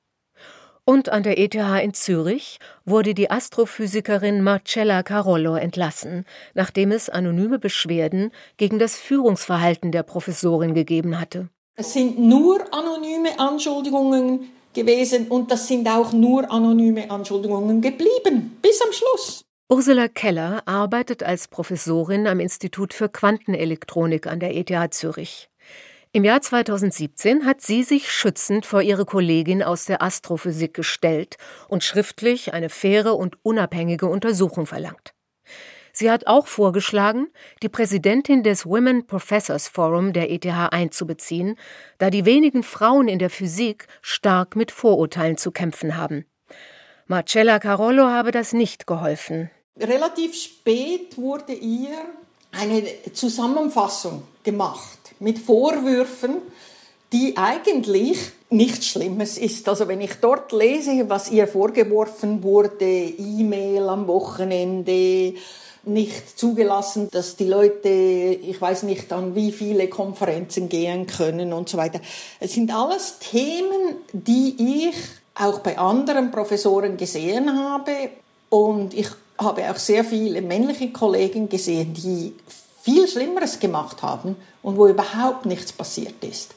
Und 0.86 1.08
an 1.08 1.22
der 1.22 1.38
ETH 1.38 1.54
in 1.54 1.94
Zürich 1.94 2.58
wurde 2.84 3.14
die 3.14 3.30
Astrophysikerin 3.30 4.42
Marcella 4.42 5.02
Carollo 5.02 5.56
entlassen, 5.56 6.26
nachdem 6.52 6.92
es 6.92 7.08
anonyme 7.08 7.58
Beschwerden 7.58 8.32
gegen 8.58 8.78
das 8.78 8.96
Führungsverhalten 8.96 9.92
der 9.92 10.02
Professorin 10.02 10.74
gegeben 10.74 11.18
hatte. 11.18 11.48
Es 11.76 11.94
sind 11.94 12.18
nur 12.18 12.62
anonyme 12.72 13.38
Anschuldigungen 13.38 14.50
gewesen 14.74 15.28
und 15.28 15.50
das 15.50 15.68
sind 15.68 15.88
auch 15.88 16.12
nur 16.12 16.50
anonyme 16.52 17.10
Anschuldigungen 17.10 17.80
geblieben, 17.80 18.58
bis 18.60 18.82
am 18.82 18.92
Schluss. 18.92 19.42
Ursula 19.70 20.08
Keller 20.08 20.62
arbeitet 20.66 21.22
als 21.22 21.48
Professorin 21.48 22.26
am 22.26 22.38
Institut 22.40 22.92
für 22.92 23.08
Quantenelektronik 23.08 24.26
an 24.26 24.38
der 24.38 24.54
ETH 24.54 24.92
Zürich. 24.92 25.48
Im 26.16 26.22
Jahr 26.22 26.40
2017 26.40 27.44
hat 27.44 27.60
sie 27.60 27.82
sich 27.82 28.12
schützend 28.12 28.66
vor 28.66 28.82
ihre 28.82 29.04
Kollegin 29.04 29.64
aus 29.64 29.84
der 29.84 30.00
Astrophysik 30.00 30.72
gestellt 30.72 31.38
und 31.66 31.82
schriftlich 31.82 32.54
eine 32.54 32.68
faire 32.68 33.16
und 33.16 33.36
unabhängige 33.42 34.06
Untersuchung 34.06 34.64
verlangt. 34.64 35.12
Sie 35.92 36.12
hat 36.12 36.28
auch 36.28 36.46
vorgeschlagen, 36.46 37.32
die 37.64 37.68
Präsidentin 37.68 38.44
des 38.44 38.64
Women 38.64 39.08
Professors 39.08 39.66
Forum 39.66 40.12
der 40.12 40.30
ETH 40.30 40.46
einzubeziehen, 40.46 41.58
da 41.98 42.10
die 42.10 42.24
wenigen 42.24 42.62
Frauen 42.62 43.08
in 43.08 43.18
der 43.18 43.30
Physik 43.30 43.88
stark 44.00 44.54
mit 44.54 44.70
Vorurteilen 44.70 45.36
zu 45.36 45.50
kämpfen 45.50 45.96
haben. 45.96 46.26
Marcella 47.08 47.58
Carollo 47.58 48.04
habe 48.04 48.30
das 48.30 48.52
nicht 48.52 48.86
geholfen. 48.86 49.50
Relativ 49.76 50.36
spät 50.36 51.18
wurde 51.18 51.54
ihr 51.54 51.98
eine 52.58 52.84
Zusammenfassung 53.12 54.22
gemacht 54.42 54.98
mit 55.20 55.38
Vorwürfen, 55.38 56.36
die 57.12 57.36
eigentlich 57.36 58.18
nichts 58.50 58.86
Schlimmes 58.88 59.38
ist. 59.38 59.68
Also 59.68 59.88
wenn 59.88 60.00
ich 60.00 60.14
dort 60.20 60.52
lese, 60.52 61.08
was 61.08 61.30
ihr 61.30 61.46
vorgeworfen 61.46 62.42
wurde, 62.42 62.84
E-Mail 62.84 63.88
am 63.88 64.06
Wochenende, 64.06 65.34
nicht 65.86 66.38
zugelassen, 66.38 67.08
dass 67.10 67.36
die 67.36 67.46
Leute, 67.46 67.88
ich 67.88 68.60
weiß 68.60 68.84
nicht, 68.84 69.12
an 69.12 69.34
wie 69.34 69.52
viele 69.52 69.88
Konferenzen 69.88 70.68
gehen 70.68 71.06
können 71.06 71.52
und 71.52 71.68
so 71.68 71.76
weiter. 71.76 72.00
Es 72.40 72.54
sind 72.54 72.74
alles 72.74 73.18
Themen, 73.18 73.96
die 74.12 74.88
ich 74.88 74.96
auch 75.34 75.60
bei 75.60 75.78
anderen 75.78 76.30
Professoren 76.30 76.96
gesehen 76.96 77.54
habe 77.54 77.92
und 78.48 78.94
ich 78.94 79.08
habe 79.38 79.70
auch 79.70 79.76
sehr 79.76 80.04
viele 80.04 80.42
männliche 80.42 80.90
Kollegen 80.90 81.48
gesehen, 81.48 81.94
die 81.94 82.34
viel 82.82 83.08
Schlimmeres 83.08 83.58
gemacht 83.58 84.02
haben 84.02 84.36
und 84.62 84.76
wo 84.76 84.86
überhaupt 84.86 85.46
nichts 85.46 85.72
passiert 85.72 86.22
ist. 86.22 86.54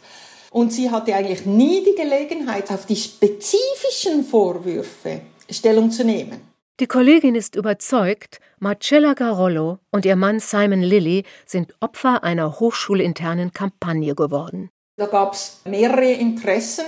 Und 0.51 0.74
sie 0.74 0.91
hatte 0.91 1.13
eigentlich 1.13 1.46
nie 1.46 1.84
die 1.84 1.96
Gelegenheit, 1.96 2.72
auf 2.72 2.86
die 2.86 2.96
spezifischen 2.96 4.24
Vorwürfe 4.24 5.22
Stellung 5.50 5.91
zu 5.91 6.03
nehmen. 6.03 6.41
Die 6.79 6.88
Kollegin 6.88 7.36
ist 7.36 7.55
überzeugt, 7.55 8.39
Marcella 8.60 9.13
Garollo 9.13 9.79
und 9.91 10.05
ihr 10.05 10.15
Mann 10.15 10.39
Simon 10.39 10.81
Lilly 10.81 11.24
sind 11.46 11.74
Opfer 11.79 12.24
einer 12.24 12.60
hochschulinternen 12.60 13.51
Kampagne 13.51 14.13
geworden. 14.13 14.69
Da 14.98 15.07
gab 15.07 15.34
es 15.34 15.62
mehrere 15.65 16.12
Interessen, 16.12 16.86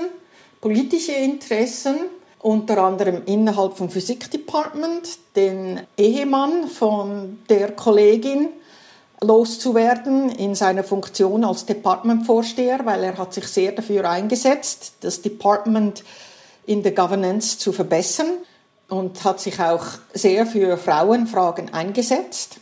politische 0.62 1.14
Interessen, 1.14 1.96
unter 2.42 2.78
anderem 2.84 3.24
innerhalb 3.26 3.78
vom 3.78 3.90
Physikdepartement, 3.90 5.20
den 5.36 5.82
Ehemann 5.98 6.68
von 6.68 7.40
der 7.50 7.72
Kollegin 7.74 8.50
loszuwerden 9.22 10.30
in 10.30 10.56
seiner 10.56 10.86
Funktion 10.86 11.44
als 11.44 11.66
Departmentvorsteher, 11.66 12.86
weil 12.86 13.04
er 13.04 13.18
hat 13.18 13.34
sich 13.34 13.48
sehr 13.48 13.74
dafür 13.74 14.10
eingesetzt, 14.10 14.94
das 15.02 15.22
Department 15.22 16.04
in 16.66 16.84
der 16.84 16.94
Governance 16.94 17.58
zu 17.58 17.74
verbessern 17.74 18.30
und 18.88 19.24
hat 19.26 19.42
sich 19.42 19.60
auch 19.60 19.86
sehr 20.14 20.46
für 20.46 20.78
Frauenfragen 20.78 21.74
eingesetzt. 21.74 22.58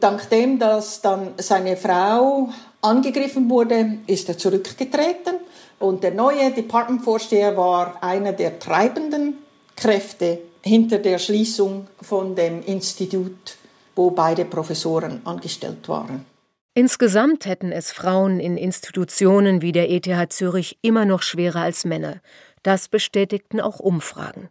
Dank 0.00 0.28
dem, 0.30 0.58
dass 0.58 1.00
dann 1.00 1.34
seine 1.38 1.76
Frau 1.76 2.48
angegriffen 2.80 3.48
wurde, 3.48 3.98
ist 4.06 4.28
er 4.28 4.38
zurückgetreten 4.38 5.36
und 5.78 6.02
der 6.02 6.12
neue 6.12 6.50
Departmentvorsteher 6.52 7.56
war 7.56 8.02
einer 8.02 8.32
der 8.32 8.58
treibenden 8.58 9.38
Kräfte 9.76 10.38
hinter 10.62 10.98
der 10.98 11.18
Schließung 11.18 11.86
von 12.02 12.34
dem 12.34 12.62
Institut 12.64 13.58
wo 13.98 14.12
beide 14.12 14.44
Professoren 14.44 15.20
angestellt 15.26 15.88
waren. 15.88 16.24
Insgesamt 16.72 17.46
hätten 17.46 17.72
es 17.72 17.90
Frauen 17.90 18.38
in 18.38 18.56
Institutionen 18.56 19.60
wie 19.60 19.72
der 19.72 19.90
ETH 19.90 20.32
Zürich 20.32 20.78
immer 20.82 21.04
noch 21.04 21.22
schwerer 21.22 21.62
als 21.62 21.84
Männer. 21.84 22.20
Das 22.62 22.86
bestätigten 22.86 23.60
auch 23.60 23.80
Umfragen. 23.80 24.48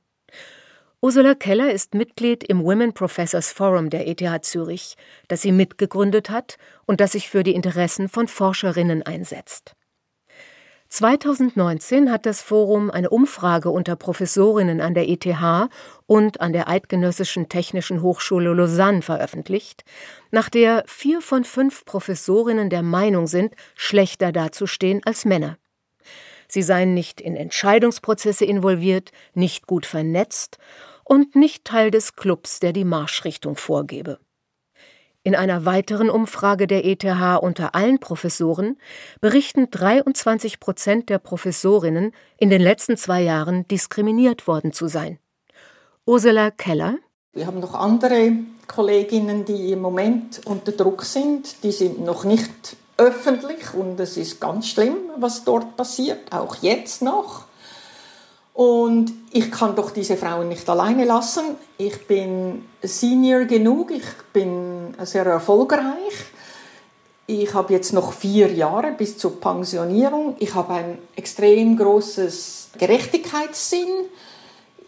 Ursula 1.00 1.34
Keller 1.34 1.72
ist 1.72 1.94
Mitglied 1.94 2.44
im 2.44 2.62
Women 2.66 2.94
Professors 2.94 3.54
Forum 3.54 3.90
der 3.90 4.06
ETH 4.06 4.44
Zürich, 4.44 4.98
das 5.30 5.44
sie 5.44 5.54
mitgegründet 5.54 6.30
hat 6.30 6.58
und 6.86 7.00
das 7.00 7.14
sich 7.14 7.30
für 7.30 7.44
die 7.44 7.56
Interessen 7.56 8.10
von 8.10 8.28
Forscherinnen 8.28 9.04
einsetzt. 9.04 9.77
2019 10.90 12.12
hat 12.12 12.26
das 12.26 12.42
Forum 12.42 12.90
eine 12.90 13.10
Umfrage 13.10 13.70
unter 13.70 13.96
Professorinnen 13.96 14.80
an 14.80 14.94
der 14.94 15.10
ETH 15.10 15.28
und 16.06 16.40
an 16.40 16.54
der 16.54 16.70
Eidgenössischen 16.70 17.50
Technischen 17.50 18.02
Hochschule 18.02 18.54
Lausanne 18.54 19.02
veröffentlicht, 19.02 19.84
nach 20.32 20.50
der 20.50 20.84
vier 20.88 21.22
von 21.22 21.44
fünf 21.44 21.84
Professorinnen 21.86 22.70
der 22.70 22.84
Meinung 22.84 23.28
sind, 23.28 23.54
schlechter 23.76 24.32
dazustehen 24.32 25.02
als 25.04 25.26
Männer. 25.26 25.58
Sie 26.48 26.62
seien 26.62 26.94
nicht 26.94 27.20
in 27.20 27.36
Entscheidungsprozesse 27.36 28.46
involviert, 28.46 29.12
nicht 29.34 29.68
gut 29.68 29.86
vernetzt 29.86 30.58
und 31.04 31.36
nicht 31.36 31.66
Teil 31.66 31.92
des 31.92 32.16
Clubs, 32.16 32.60
der 32.60 32.72
die 32.72 32.86
Marschrichtung 32.86 33.58
vorgebe. 33.58 34.20
In 35.28 35.36
einer 35.36 35.66
weiteren 35.66 36.10
Umfrage 36.10 36.68
der 36.68 36.86
ETH 36.86 37.04
unter 37.42 37.76
allen 37.76 38.00
Professoren 38.00 38.78
berichten 39.20 39.70
23 39.70 40.62
Prozent 40.62 41.10
der 41.10 41.18
Professorinnen, 41.18 42.14
in 42.38 42.50
den 42.50 42.62
letzten 42.62 42.96
zwei 42.96 43.24
Jahren 43.24 43.68
diskriminiert 43.68 44.48
worden 44.48 44.72
zu 44.72 44.88
sein. 44.88 45.20
Ursula 46.06 46.50
Keller. 46.50 46.96
Wir 47.34 47.46
haben 47.46 47.60
noch 47.60 47.74
andere 47.74 48.36
Kolleginnen, 48.70 49.44
die 49.44 49.74
im 49.74 49.82
Moment 49.82 50.40
unter 50.46 50.72
Druck 50.72 51.04
sind. 51.04 51.62
Die 51.62 51.74
sind 51.74 52.00
noch 52.00 52.24
nicht 52.24 52.78
öffentlich 52.96 53.74
und 53.74 54.00
es 54.00 54.16
ist 54.16 54.40
ganz 54.40 54.70
schlimm, 54.70 54.96
was 55.18 55.44
dort 55.44 55.76
passiert, 55.76 56.32
auch 56.32 56.56
jetzt 56.62 57.02
noch. 57.02 57.47
Und 58.58 59.14
ich 59.34 59.52
kann 59.52 59.76
doch 59.76 59.92
diese 59.92 60.18
Frauen 60.18 60.50
nicht 60.50 60.68
alleine 60.68 61.06
lassen. 61.06 61.58
Ich 61.78 62.08
bin 62.08 62.66
Senior 62.82 63.46
genug, 63.46 63.92
ich 63.92 64.08
bin 64.34 64.96
sehr 65.04 65.28
erfolgreich. 65.28 66.26
Ich 67.28 67.54
habe 67.54 67.74
jetzt 67.74 67.94
noch 67.94 68.14
vier 68.14 68.52
Jahre 68.52 68.94
bis 68.94 69.16
zur 69.20 69.40
Pensionierung. 69.40 70.38
Ich 70.40 70.56
habe 70.56 70.74
ein 70.74 70.98
extrem 71.16 71.78
großes 71.78 72.72
Gerechtigkeitssinn. 72.80 73.90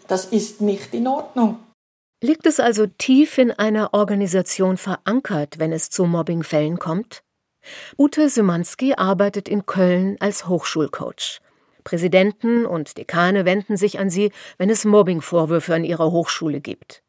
Das 0.08 0.24
ist 0.24 0.60
nicht 0.60 0.92
in 0.92 1.06
Ordnung. 1.06 1.60
Liegt 2.24 2.46
es 2.46 2.58
also 2.58 2.88
tief 2.88 3.38
in 3.38 3.52
einer 3.52 3.94
Organisation 3.94 4.78
verankert, 4.78 5.60
wenn 5.60 5.70
es 5.70 5.90
zu 5.90 6.06
Mobbingfällen 6.06 6.80
kommt? 6.80 7.22
Ute 7.96 8.30
Symanski 8.30 8.94
arbeitet 8.94 9.48
in 9.48 9.64
Köln 9.64 10.16
als 10.18 10.48
Hochschulcoach. 10.48 11.40
Präsidenten 11.84 12.66
und 12.66 12.96
Dekane 12.98 13.44
wenden 13.44 13.76
sich 13.76 13.98
an 13.98 14.10
sie, 14.10 14.32
wenn 14.58 14.70
es 14.70 14.84
Mobbingvorwürfe 14.84 15.74
an 15.74 15.84
ihrer 15.84 16.10
Hochschule 16.10 16.60
gibt. 16.60 17.02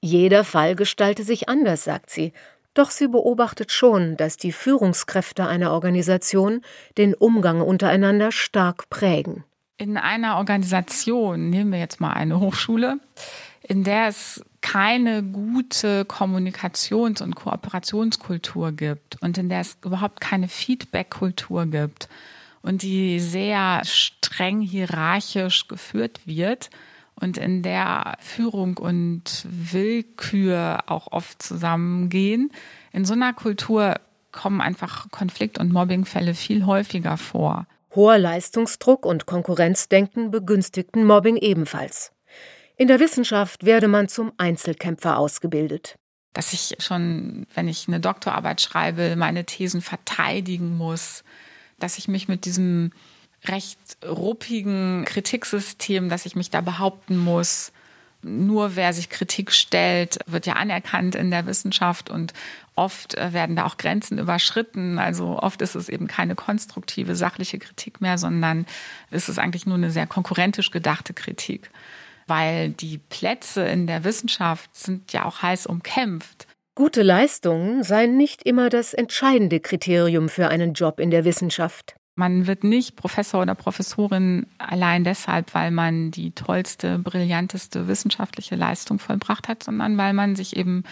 Jeder 0.00 0.44
Fall 0.44 0.76
gestalte 0.76 1.24
sich 1.24 1.48
anders, 1.48 1.84
sagt 1.84 2.10
sie, 2.10 2.32
doch 2.74 2.90
sie 2.90 3.08
beobachtet 3.08 3.72
schon, 3.72 4.16
dass 4.18 4.36
die 4.36 4.52
Führungskräfte 4.52 5.46
einer 5.46 5.72
Organisation 5.72 6.60
den 6.98 7.14
Umgang 7.14 7.62
untereinander 7.62 8.32
stark 8.32 8.90
prägen. 8.90 9.44
In 9.78 9.96
einer 9.96 10.36
Organisation, 10.36 11.48
nehmen 11.50 11.72
wir 11.72 11.78
jetzt 11.78 12.00
mal 12.00 12.12
eine 12.12 12.38
Hochschule, 12.38 12.98
in 13.62 13.82
der 13.82 14.08
es 14.08 14.42
keine 14.60 15.22
gute 15.22 16.02
Kommunikations- 16.02 17.22
und 17.22 17.34
Kooperationskultur 17.34 18.72
gibt 18.72 19.20
und 19.22 19.38
in 19.38 19.48
der 19.48 19.60
es 19.60 19.78
überhaupt 19.84 20.20
keine 20.20 20.48
Feedback-Kultur 20.48 21.66
gibt, 21.66 22.08
und 22.66 22.82
die 22.82 23.20
sehr 23.20 23.82
streng 23.84 24.60
hierarchisch 24.60 25.68
geführt 25.68 26.20
wird 26.26 26.68
und 27.14 27.38
in 27.38 27.62
der 27.62 28.18
Führung 28.18 28.76
und 28.76 29.46
Willkür 29.48 30.80
auch 30.86 31.12
oft 31.12 31.40
zusammengehen. 31.40 32.50
In 32.92 33.04
so 33.04 33.14
einer 33.14 33.32
Kultur 33.34 33.94
kommen 34.32 34.60
einfach 34.60 35.08
Konflikt- 35.12 35.58
und 35.58 35.72
Mobbingfälle 35.72 36.34
viel 36.34 36.66
häufiger 36.66 37.16
vor. 37.16 37.68
Hoher 37.94 38.18
Leistungsdruck 38.18 39.06
und 39.06 39.26
Konkurrenzdenken 39.26 40.32
begünstigten 40.32 41.06
Mobbing 41.06 41.36
ebenfalls. 41.36 42.10
In 42.76 42.88
der 42.88 42.98
Wissenschaft 42.98 43.64
werde 43.64 43.86
man 43.86 44.08
zum 44.08 44.32
Einzelkämpfer 44.38 45.18
ausgebildet. 45.18 45.94
Dass 46.32 46.52
ich 46.52 46.74
schon, 46.80 47.46
wenn 47.54 47.68
ich 47.68 47.86
eine 47.86 48.00
Doktorarbeit 48.00 48.60
schreibe, 48.60 49.14
meine 49.14 49.44
Thesen 49.44 49.82
verteidigen 49.82 50.76
muss, 50.76 51.22
dass 51.78 51.98
ich 51.98 52.08
mich 52.08 52.28
mit 52.28 52.44
diesem 52.44 52.92
recht 53.44 53.78
ruppigen 54.04 55.04
Kritiksystem, 55.04 56.08
dass 56.08 56.26
ich 56.26 56.36
mich 56.36 56.50
da 56.50 56.60
behaupten 56.60 57.16
muss. 57.16 57.72
Nur 58.22 58.74
wer 58.76 58.92
sich 58.92 59.08
Kritik 59.08 59.52
stellt, 59.52 60.18
wird 60.26 60.46
ja 60.46 60.54
anerkannt 60.54 61.14
in 61.14 61.30
der 61.30 61.46
Wissenschaft 61.46 62.10
und 62.10 62.32
oft 62.74 63.14
äh, 63.14 63.32
werden 63.32 63.56
da 63.56 63.64
auch 63.64 63.76
Grenzen 63.76 64.18
überschritten. 64.18 64.98
Also 64.98 65.38
oft 65.38 65.62
ist 65.62 65.74
es 65.74 65.88
eben 65.88 66.06
keine 66.06 66.34
konstruktive, 66.34 67.14
sachliche 67.14 67.58
Kritik 67.58 68.00
mehr, 68.00 68.18
sondern 68.18 68.66
ist 69.10 69.28
es 69.28 69.38
eigentlich 69.38 69.66
nur 69.66 69.76
eine 69.76 69.90
sehr 69.90 70.06
konkurrentisch 70.06 70.70
gedachte 70.70 71.14
Kritik. 71.14 71.70
Weil 72.26 72.70
die 72.70 72.98
Plätze 72.98 73.64
in 73.64 73.86
der 73.86 74.02
Wissenschaft 74.02 74.74
sind 74.74 75.12
ja 75.12 75.24
auch 75.24 75.42
heiß 75.42 75.66
umkämpft. 75.66 76.48
Gute 76.76 77.02
Leistungen 77.02 77.82
seien 77.84 78.18
nicht 78.18 78.42
immer 78.42 78.68
das 78.68 78.92
entscheidende 78.92 79.60
Kriterium 79.60 80.28
für 80.28 80.48
einen 80.48 80.74
Job 80.74 81.00
in 81.00 81.10
der 81.10 81.24
Wissenschaft. 81.24 81.96
Man 82.16 82.46
wird 82.46 82.64
nicht 82.64 82.96
Professor 82.96 83.40
oder 83.40 83.54
Professorin 83.54 84.46
allein 84.58 85.02
deshalb, 85.02 85.54
weil 85.54 85.70
man 85.70 86.10
die 86.10 86.32
tollste, 86.32 86.98
brillanteste 86.98 87.88
wissenschaftliche 87.88 88.56
Leistung 88.56 88.98
vollbracht 88.98 89.48
hat, 89.48 89.62
sondern 89.62 89.96
weil 89.96 90.12
man 90.12 90.36
sich 90.36 90.54
eben 90.54 90.84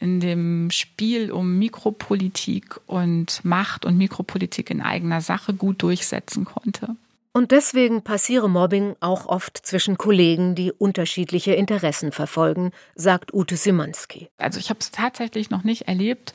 in 0.00 0.18
dem 0.18 0.68
Spiel 0.72 1.30
um 1.30 1.60
Mikropolitik 1.60 2.80
und 2.88 3.44
Macht 3.44 3.84
und 3.84 3.98
Mikropolitik 3.98 4.68
in 4.70 4.80
eigener 4.80 5.20
Sache 5.20 5.54
gut 5.54 5.80
durchsetzen 5.80 6.44
konnte. 6.44 6.96
Und 7.32 7.52
deswegen 7.52 8.02
passiere 8.02 8.50
Mobbing 8.50 8.96
auch 8.98 9.26
oft 9.26 9.58
zwischen 9.64 9.96
Kollegen, 9.96 10.56
die 10.56 10.72
unterschiedliche 10.72 11.52
Interessen 11.52 12.10
verfolgen, 12.10 12.72
sagt 12.96 13.32
Ute 13.32 13.56
Simanski. 13.56 14.28
Also 14.36 14.58
ich 14.58 14.68
habe 14.68 14.80
es 14.80 14.90
tatsächlich 14.90 15.48
noch 15.48 15.62
nicht 15.62 15.86
erlebt, 15.86 16.34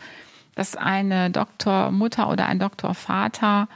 dass 0.56 0.78
eine 0.78 1.32
Doktormutter 1.32 2.30
oder 2.30 2.46
ein 2.46 2.60
Doktorvater 2.60 3.68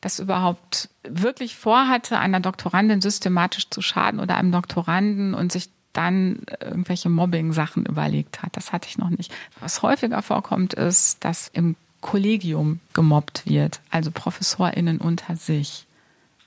das 0.00 0.18
überhaupt 0.18 0.88
wirklich 1.04 1.56
vorhatte, 1.56 2.18
einer 2.18 2.40
Doktorandin 2.40 3.02
systematisch 3.02 3.68
zu 3.68 3.82
schaden 3.82 4.18
oder 4.18 4.36
einem 4.36 4.50
Doktoranden 4.50 5.34
und 5.34 5.52
sich 5.52 5.68
dann 5.92 6.40
irgendwelche 6.60 7.10
Mobbing-Sachen 7.10 7.84
überlegt 7.84 8.42
hat. 8.42 8.56
Das 8.56 8.72
hatte 8.72 8.88
ich 8.88 8.96
noch 8.96 9.10
nicht. 9.10 9.30
Was 9.60 9.82
häufiger 9.82 10.22
vorkommt, 10.22 10.72
ist, 10.72 11.22
dass 11.22 11.48
im 11.48 11.76
Kollegium 12.00 12.80
gemobbt 12.94 13.42
wird, 13.46 13.80
also 13.90 14.10
ProfessorInnen 14.10 14.98
unter 14.98 15.36
sich. 15.36 15.86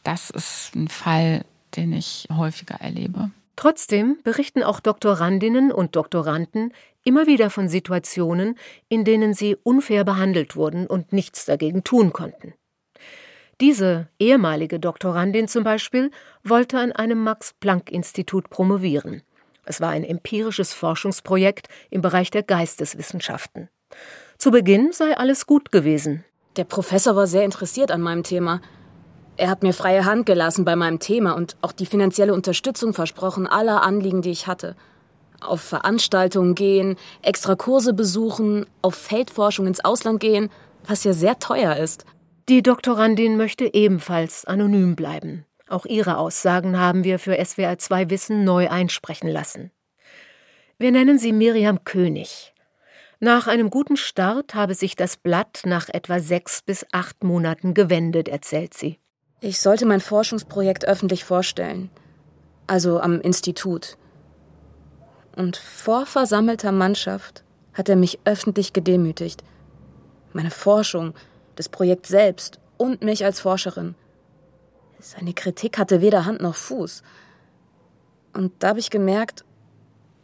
Das 0.05 0.29
ist 0.29 0.75
ein 0.75 0.87
Fall, 0.87 1.43
den 1.75 1.91
ich 1.91 2.27
häufiger 2.31 2.75
erlebe. 2.75 3.31
Trotzdem 3.55 4.19
berichten 4.23 4.61
auch 4.61 4.79
Doktorandinnen 4.79 5.71
und 5.71 5.95
Doktoranden 5.95 6.73
immer 7.03 7.25
wieder 7.25 7.49
von 7.49 7.67
Situationen, 7.67 8.57
in 8.87 9.03
denen 9.03 9.33
sie 9.33 9.57
unfair 9.63 10.03
behandelt 10.03 10.55
wurden 10.55 10.85
und 10.85 11.11
nichts 11.11 11.45
dagegen 11.45 11.83
tun 11.83 12.13
konnten. 12.13 12.53
Diese 13.59 14.07
ehemalige 14.19 14.79
Doktorandin 14.79 15.47
zum 15.47 15.63
Beispiel 15.63 16.11
wollte 16.43 16.77
an 16.77 16.91
einem 16.91 17.23
Max-Planck-Institut 17.23 18.51
promovieren. 18.51 19.23
Es 19.63 19.81
war 19.81 19.89
ein 19.89 20.03
empirisches 20.03 20.73
Forschungsprojekt 20.73 21.67
im 21.89 22.01
Bereich 22.01 22.29
der 22.29 22.43
Geisteswissenschaften. 22.43 23.69
Zu 24.37 24.51
Beginn 24.51 24.91
sei 24.91 25.17
alles 25.17 25.47
gut 25.47 25.71
gewesen. 25.71 26.23
Der 26.57 26.65
Professor 26.65 27.15
war 27.15 27.25
sehr 27.25 27.43
interessiert 27.43 27.89
an 27.89 28.01
meinem 28.01 28.21
Thema. 28.21 28.61
Er 29.37 29.49
hat 29.49 29.63
mir 29.63 29.73
freie 29.73 30.05
Hand 30.05 30.25
gelassen 30.25 30.63
bei 30.63 30.75
meinem 30.75 30.99
Thema 30.99 31.33
und 31.33 31.57
auch 31.61 31.73
die 31.73 31.85
finanzielle 31.85 32.33
Unterstützung 32.33 32.93
versprochen 32.93 33.47
aller 33.47 33.83
Anliegen, 33.83 34.21
die 34.21 34.31
ich 34.31 34.47
hatte. 34.47 34.75
Auf 35.41 35.61
Veranstaltungen 35.61 36.55
gehen, 36.55 36.95
extra 37.21 37.55
Kurse 37.55 37.93
besuchen, 37.93 38.65
auf 38.81 38.95
Feldforschung 38.95 39.67
ins 39.67 39.83
Ausland 39.83 40.21
gehen, 40.21 40.49
was 40.87 41.03
ja 41.03 41.11
sehr 41.11 41.37
teuer 41.39 41.75
ist. 41.75 42.05
Die 42.47 42.63
Doktorandin 42.63 43.35
möchte 43.35 43.73
ebenfalls 43.73 44.45
anonym 44.45 44.95
bleiben. 44.95 45.45
Auch 45.67 45.85
ihre 45.85 46.17
Aussagen 46.17 46.79
haben 46.79 47.03
wir 47.03 47.19
für 47.19 47.43
SWR 47.43 47.77
2 47.77 48.09
Wissen 48.09 48.43
neu 48.43 48.69
einsprechen 48.69 49.29
lassen. 49.29 49.71
Wir 50.77 50.91
nennen 50.91 51.17
sie 51.17 51.33
Miriam 51.33 51.83
König. 51.83 52.53
Nach 53.19 53.47
einem 53.47 53.69
guten 53.69 53.97
Start 53.97 54.55
habe 54.55 54.75
sich 54.75 54.95
das 54.95 55.17
Blatt 55.17 55.61
nach 55.65 55.89
etwa 55.89 56.19
sechs 56.19 56.61
bis 56.61 56.85
acht 56.91 57.23
Monaten 57.23 57.73
gewendet, 57.73 58.27
erzählt 58.27 58.73
sie. 58.73 58.99
Ich 59.41 59.59
sollte 59.59 59.85
mein 59.85 59.99
Forschungsprojekt 59.99 60.85
öffentlich 60.87 61.23
vorstellen. 61.23 61.89
Also 62.67 62.99
am 62.99 63.21
Institut. 63.21 63.97
Und 65.35 65.57
vor 65.57 66.05
versammelter 66.05 66.71
Mannschaft 66.71 67.43
hat 67.73 67.89
er 67.89 67.95
mich 67.95 68.19
öffentlich 68.23 68.73
gedemütigt. 68.73 69.43
Meine 70.33 70.51
Forschung, 70.51 71.13
das 71.55 71.69
Projekt 71.69 72.07
selbst 72.07 72.59
und 72.77 73.03
mich 73.03 73.25
als 73.25 73.41
Forscherin. 73.41 73.95
Seine 74.99 75.33
Kritik 75.33 75.77
hatte 75.77 76.01
weder 76.01 76.25
Hand 76.25 76.41
noch 76.41 76.55
Fuß. 76.55 77.03
Und 78.33 78.53
da 78.59 78.69
habe 78.69 78.79
ich 78.79 78.89
gemerkt, 78.89 79.45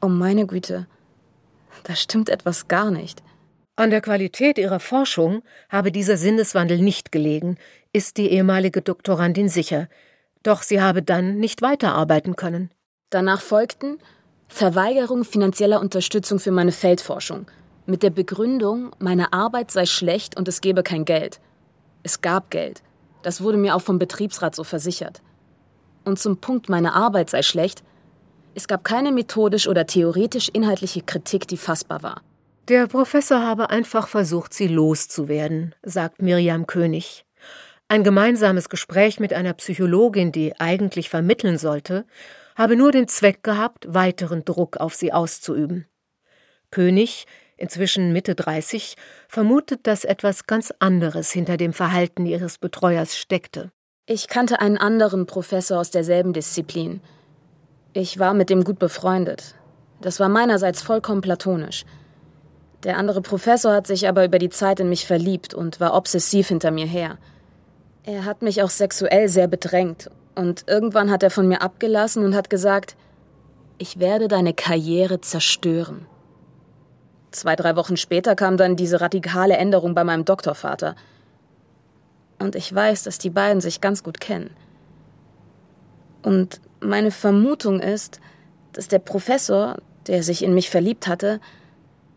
oh 0.02 0.08
meine 0.08 0.48
Güte, 0.48 0.88
da 1.84 1.96
stimmt 1.96 2.30
etwas 2.30 2.68
gar 2.68 2.92
nicht. 2.92 3.22
An 3.76 3.90
der 3.90 4.02
Qualität 4.02 4.58
ihrer 4.58 4.80
Forschung 4.80 5.44
habe 5.70 5.92
dieser 5.92 6.18
Sinneswandel 6.18 6.80
nicht 6.80 7.12
gelegen, 7.12 7.58
ist 7.94 8.18
die 8.18 8.30
ehemalige 8.30 8.82
Doktorandin 8.82 9.50
sicher. 9.50 9.88
Doch 10.44 10.62
sie 10.64 10.82
habe 10.82 11.04
dann 11.04 11.38
nicht 11.38 11.62
weiterarbeiten 11.62 12.36
können. 12.36 12.72
Danach 13.10 13.42
folgten 13.42 14.00
Verweigerung 14.48 15.24
finanzieller 15.24 15.80
Unterstützung 15.80 16.40
für 16.40 16.52
meine 16.52 16.72
Feldforschung– 16.72 17.50
mit 17.86 18.04
der 18.04 18.10
Begründung, 18.12 18.92
meine 19.00 19.34
Arbeit 19.34 19.72
sei 19.72 19.86
schlecht 19.86 20.38
und 20.38 20.48
es 20.48 20.62
gebe 20.62 20.84
kein 20.84 21.06
Geld. 21.06 21.40
Es 22.04 22.22
gab 22.22 22.50
Geld. 22.50 22.84
Das 23.24 23.42
wurde 23.42 23.58
mir 23.58 23.76
auch 23.76 23.82
vom 23.82 24.00
Betriebsrat 24.00 24.56
so 24.56 24.64
versichert. 24.64 25.22
Und 26.06 26.20
zum 26.20 26.38
Punkt, 26.38 26.70
meine 26.70 26.94
Arbeit 26.94 27.30
sei 27.30 27.42
schlecht, 27.42 27.84
es 28.56 28.68
gab 28.68 28.84
keine 28.84 29.12
methodisch 29.12 29.68
oder 29.68 29.86
theoretisch 29.86 30.50
inhaltliche 30.50 31.02
Kritik, 31.02 31.48
die 31.48 31.58
fassbar 31.58 32.04
war. 32.04 32.22
Der 32.68 32.88
Professor 32.88 33.42
habe 33.42 33.70
einfach 33.70 34.08
versucht, 34.08 34.54
sie 34.54 34.68
loszuwerden, 34.68 35.76
sagt 35.84 36.22
Miriam 36.22 36.68
König. 36.68 37.26
Ein 37.92 38.06
gemeinsames 38.06 38.70
Gespräch 38.70 39.20
mit 39.20 39.34
einer 39.34 39.52
Psychologin, 39.52 40.32
die 40.32 40.58
eigentlich 40.62 41.10
vermitteln 41.10 41.58
sollte, 41.58 42.06
habe 42.56 42.78
nur 42.78 42.94
den 42.94 43.10
Zweck 43.10 43.44
gehabt, 43.44 43.86
weiteren 43.90 44.46
Druck 44.46 44.78
auf 44.78 44.96
sie 44.96 45.12
auszuüben. 45.12 45.88
König 46.70 47.26
inzwischen 47.58 48.14
Mitte 48.14 48.34
30, 48.34 48.96
vermutet, 49.28 49.88
dass 49.88 50.06
etwas 50.06 50.48
ganz 50.48 50.74
anderes 50.80 51.34
hinter 51.34 51.58
dem 51.58 51.74
Verhalten 51.74 52.26
ihres 52.26 52.60
Betreuers 52.60 53.18
steckte. 53.18 53.74
Ich 54.06 54.30
kannte 54.30 54.62
einen 54.62 54.78
anderen 54.78 55.26
Professor 55.26 55.78
aus 55.78 55.92
derselben 55.92 56.32
Disziplin. 56.32 57.02
Ich 57.92 58.18
war 58.18 58.34
mit 58.34 58.50
dem 58.50 58.64
gut 58.64 58.80
befreundet. 58.80 59.56
Das 60.00 60.22
war 60.22 60.30
meinerseits 60.30 60.82
vollkommen 60.82 61.20
platonisch. 61.20 61.84
Der 62.86 62.96
andere 62.96 63.22
Professor 63.22 63.74
hat 63.74 63.86
sich 63.86 64.08
aber 64.08 64.24
über 64.24 64.40
die 64.40 64.50
Zeit 64.50 64.80
in 64.80 64.88
mich 64.88 65.06
verliebt 65.06 65.54
und 65.54 65.82
war 65.82 65.94
obsessiv 65.94 66.48
hinter 66.48 66.72
mir 66.72 66.88
her. 66.88 67.18
Er 68.04 68.26
hat 68.26 68.42
mich 68.42 68.64
auch 68.64 68.70
sexuell 68.72 69.30
sehr 69.30 69.48
bedrängt 69.48 70.10
und 70.34 70.64
irgendwann 70.68 71.12
hat 71.12 71.22
er 71.22 71.30
von 71.30 71.48
mir 71.48 71.62
abgelassen 71.62 72.26
und 72.26 72.36
hat 72.36 72.50
gesagt, 72.50 72.96
ich 73.78 74.00
werde 74.00 74.28
deine 74.28 74.54
Karriere 74.54 75.22
zerstören. 75.22 76.08
Zwei, 77.30 77.56
drei 77.56 77.76
Wochen 77.76 77.98
später 77.98 78.36
kam 78.36 78.58
dann 78.58 78.76
diese 78.76 79.02
radikale 79.02 79.56
Änderung 79.56 79.94
bei 79.94 80.04
meinem 80.04 80.26
Doktorvater. 80.26 80.96
Und 82.40 82.56
ich 82.56 82.74
weiß, 82.74 83.04
dass 83.04 83.20
die 83.20 83.30
beiden 83.30 83.62
sich 83.62 83.82
ganz 83.82 84.04
gut 84.04 84.20
kennen. 84.20 84.50
Und 86.24 86.60
meine 86.80 87.12
Vermutung 87.12 87.80
ist, 87.80 88.20
dass 88.74 88.88
der 88.88 89.00
Professor, 89.00 89.78
der 90.08 90.24
sich 90.24 90.44
in 90.44 90.54
mich 90.54 90.70
verliebt 90.70 91.08
hatte, 91.08 91.40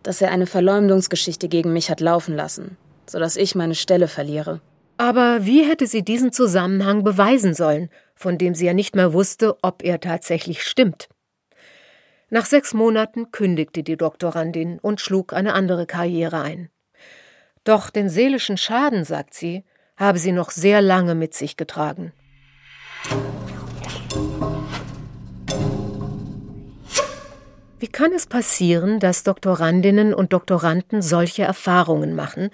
dass 0.03 0.23
er 0.23 0.31
eine 0.31 0.47
Verleumdungsgeschichte 0.47 1.49
gegen 1.49 1.73
mich 1.73 1.91
hat 1.91 2.01
laufen 2.01 2.35
lassen, 2.35 2.77
sodass 3.07 3.37
ich 3.37 3.55
meine 3.55 3.75
Stelle 3.75 4.09
verliere. 4.09 4.61
Aber 4.97 5.45
wie 5.45 5.65
hätte 5.65 5.87
sie 5.87 6.03
diesen 6.03 6.33
Zusammenhang 6.33 7.03
beweisen 7.03 7.55
sollen, 7.55 7.91
von 8.15 8.39
dem 8.39 8.55
sie 8.55 8.67
ja 8.67 8.75
nicht 8.75 8.95
mehr 8.95 9.13
wusste, 9.13 9.57
ob 9.63 9.83
er 9.83 10.01
tatsächlich 10.01 10.63
stimmt? 10.63 11.09
Nach 12.31 12.47
sechs 12.47 12.75
Monaten 12.75 13.33
kündigte 13.33 13.83
die 13.83 13.97
Doktorandin 13.97 14.79
und 14.79 15.01
schlug 15.01 15.33
eine 15.33 15.53
andere 15.55 15.87
Karriere 15.87 16.41
ein. 16.41 16.71
Doch 17.65 17.91
den 17.91 18.09
seelischen 18.09 18.57
Schaden, 18.57 19.05
sagt 19.05 19.35
sie, 19.35 19.65
habe 19.97 20.19
sie 20.19 20.33
noch 20.33 20.51
sehr 20.51 20.81
lange 20.81 21.15
mit 21.15 21.35
sich 21.35 21.57
getragen. 21.57 22.13
Wie 27.79 27.89
kann 27.89 28.13
es 28.13 28.27
passieren, 28.27 28.99
dass 28.99 29.25
Doktorandinnen 29.25 30.15
und 30.15 30.33
Doktoranden 30.33 31.03
solche 31.03 31.43
Erfahrungen 31.43 32.15
machen 32.15 32.51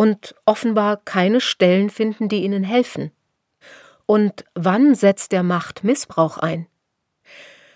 und 0.00 0.34
offenbar 0.46 0.96
keine 1.04 1.42
Stellen 1.42 1.90
finden, 1.90 2.30
die 2.30 2.42
ihnen 2.42 2.64
helfen? 2.64 3.10
Und 4.06 4.46
wann 4.54 4.94
setzt 4.94 5.30
der 5.30 5.42
Machtmissbrauch 5.42 6.38
ein? 6.38 6.68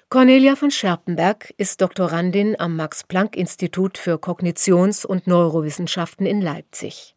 Cornelia 0.09 0.57
von 0.57 0.71
Scherpenberg 0.71 1.53
ist 1.59 1.83
Doktorandin 1.83 2.59
am 2.59 2.77
Max-Planck-Institut 2.77 3.99
für 3.99 4.15
Kognitions- 4.15 5.05
und 5.05 5.27
Neurowissenschaften 5.27 6.25
in 6.25 6.41
Leipzig. 6.41 7.15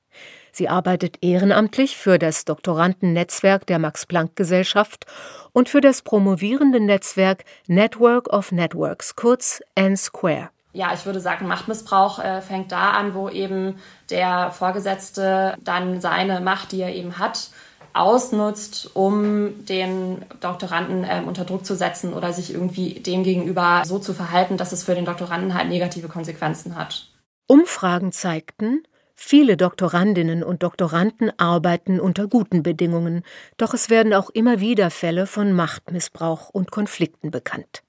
Sie 0.52 0.67
arbeitet 0.67 1.20
ehrenamtlich 1.24 1.96
für 1.96 2.20
das 2.20 2.43
Doktorandennetzwerk 2.43 3.65
der 3.65 3.80
Max-Planck-Gesellschaft 3.80 5.06
und 5.54 5.70
für 5.70 5.80
das 5.80 6.02
promovierende 6.02 6.82
Netzwerk 6.82 7.46
Network 7.67 8.28
of 8.28 8.52
Networks, 8.52 9.15
kurz 9.15 9.62
N-Square. 9.76 10.50
Ja, 10.78 10.94
ich 10.94 11.08
würde 11.08 11.20
sagen, 11.20 11.48
Machtmissbrauch 11.48 12.20
äh, 12.20 12.40
fängt 12.40 12.72
da 12.72 12.92
an, 12.92 13.16
wo 13.16 13.30
eben 13.30 13.80
der 14.12 14.52
Vorgesetzte 14.52 15.56
dann 15.60 16.02
seine 16.02 16.40
Macht, 16.40 16.72
die 16.72 16.82
er 16.82 16.94
eben 16.94 17.18
hat, 17.18 17.50
ausnutzt, 17.94 18.92
um 18.94 19.66
den 19.66 20.24
Doktoranden 20.40 21.04
äh, 21.04 21.24
unter 21.26 21.46
Druck 21.46 21.66
zu 21.66 21.76
setzen 21.76 22.13
oder 22.13 22.32
sich 22.32 22.54
irgendwie 22.54 23.00
dem 23.00 23.24
gegenüber 23.24 23.82
so 23.88 23.98
zu 23.98 24.13
verhalten, 24.13 24.58
dass 24.58 24.72
es 24.72 24.84
für 24.84 24.94
den 24.94 25.06
Doktoranden 25.06 25.56
halt 25.56 25.68
negative 25.68 26.10
Konsequenzen 26.10 26.76
hat. 26.76 27.10
Umfragen 27.48 28.12
zeigten, 28.12 28.84
viele 29.16 29.58
Doktorandinnen 29.58 30.44
und 30.44 30.62
Doktoranden 30.62 31.32
arbeiten 31.40 32.00
unter 32.00 32.28
guten 32.28 32.62
Bedingungen, 32.62 33.24
doch 33.58 33.74
es 33.74 33.90
werden 33.90 34.13
auch 34.13 34.30
immer 34.30 34.60
wieder 34.60 34.92
Fälle 34.92 35.26
von 35.26 35.54
Machtmissbrauch 35.54 36.50
und 36.50 36.70
Konflikten 36.70 37.32
bekannt. 37.32 37.82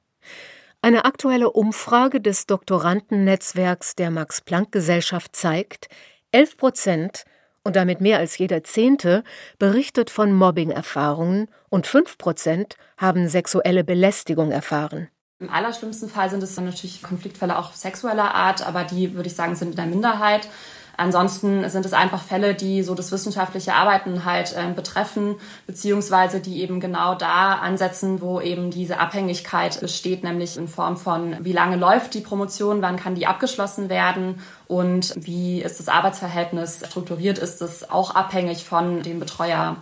Eine 0.80 1.04
aktuelle 1.04 1.50
Umfrage 1.50 2.20
des 2.20 2.46
Doktorandennetzwerks 2.46 3.96
der 3.96 4.12
Max 4.12 4.40
Planck 4.40 4.70
Gesellschaft 4.70 5.34
zeigt, 5.34 5.88
11 6.30 6.56
Prozent 6.56 7.24
und 7.64 7.74
damit 7.74 8.00
mehr 8.00 8.18
als 8.18 8.38
jeder 8.38 8.62
Zehnte 8.62 9.24
berichtet 9.58 10.08
von 10.08 10.32
Mobbing-Erfahrungen 10.32 11.48
und 11.68 11.88
5 11.88 12.16
Prozent 12.16 12.76
haben 12.96 13.28
sexuelle 13.28 13.82
Belästigung 13.82 14.52
erfahren. 14.52 15.08
Im 15.40 15.50
allerschlimmsten 15.50 16.08
Fall 16.08 16.30
sind 16.30 16.44
es 16.44 16.54
dann 16.54 16.66
natürlich 16.66 17.02
Konfliktfälle 17.02 17.58
auch 17.58 17.72
sexueller 17.72 18.34
Art, 18.34 18.64
aber 18.64 18.84
die, 18.84 19.14
würde 19.14 19.28
ich 19.28 19.34
sagen, 19.34 19.56
sind 19.56 19.70
in 19.70 19.76
der 19.76 19.86
Minderheit. 19.86 20.48
Ansonsten 20.98 21.70
sind 21.70 21.86
es 21.86 21.92
einfach 21.92 22.20
Fälle, 22.20 22.56
die 22.56 22.82
so 22.82 22.92
das 22.96 23.12
wissenschaftliche 23.12 23.74
Arbeiten 23.74 24.24
halt 24.24 24.52
äh, 24.56 24.72
betreffen, 24.74 25.36
beziehungsweise 25.64 26.40
die 26.40 26.60
eben 26.60 26.80
genau 26.80 27.14
da 27.14 27.54
ansetzen, 27.54 28.20
wo 28.20 28.40
eben 28.40 28.72
diese 28.72 28.98
Abhängigkeit 28.98 29.80
besteht, 29.80 30.24
nämlich 30.24 30.56
in 30.56 30.66
Form 30.66 30.96
von, 30.96 31.36
wie 31.44 31.52
lange 31.52 31.76
läuft 31.76 32.14
die 32.14 32.20
Promotion, 32.20 32.82
wann 32.82 32.96
kann 32.96 33.14
die 33.14 33.28
abgeschlossen 33.28 33.88
werden 33.88 34.40
und 34.66 35.14
wie 35.16 35.62
ist 35.62 35.78
das 35.78 35.86
Arbeitsverhältnis 35.86 36.82
strukturiert, 36.84 37.38
ist 37.38 37.62
es 37.62 37.88
auch 37.88 38.16
abhängig 38.16 38.64
von 38.64 39.04
dem 39.04 39.20
Betreuer 39.20 39.76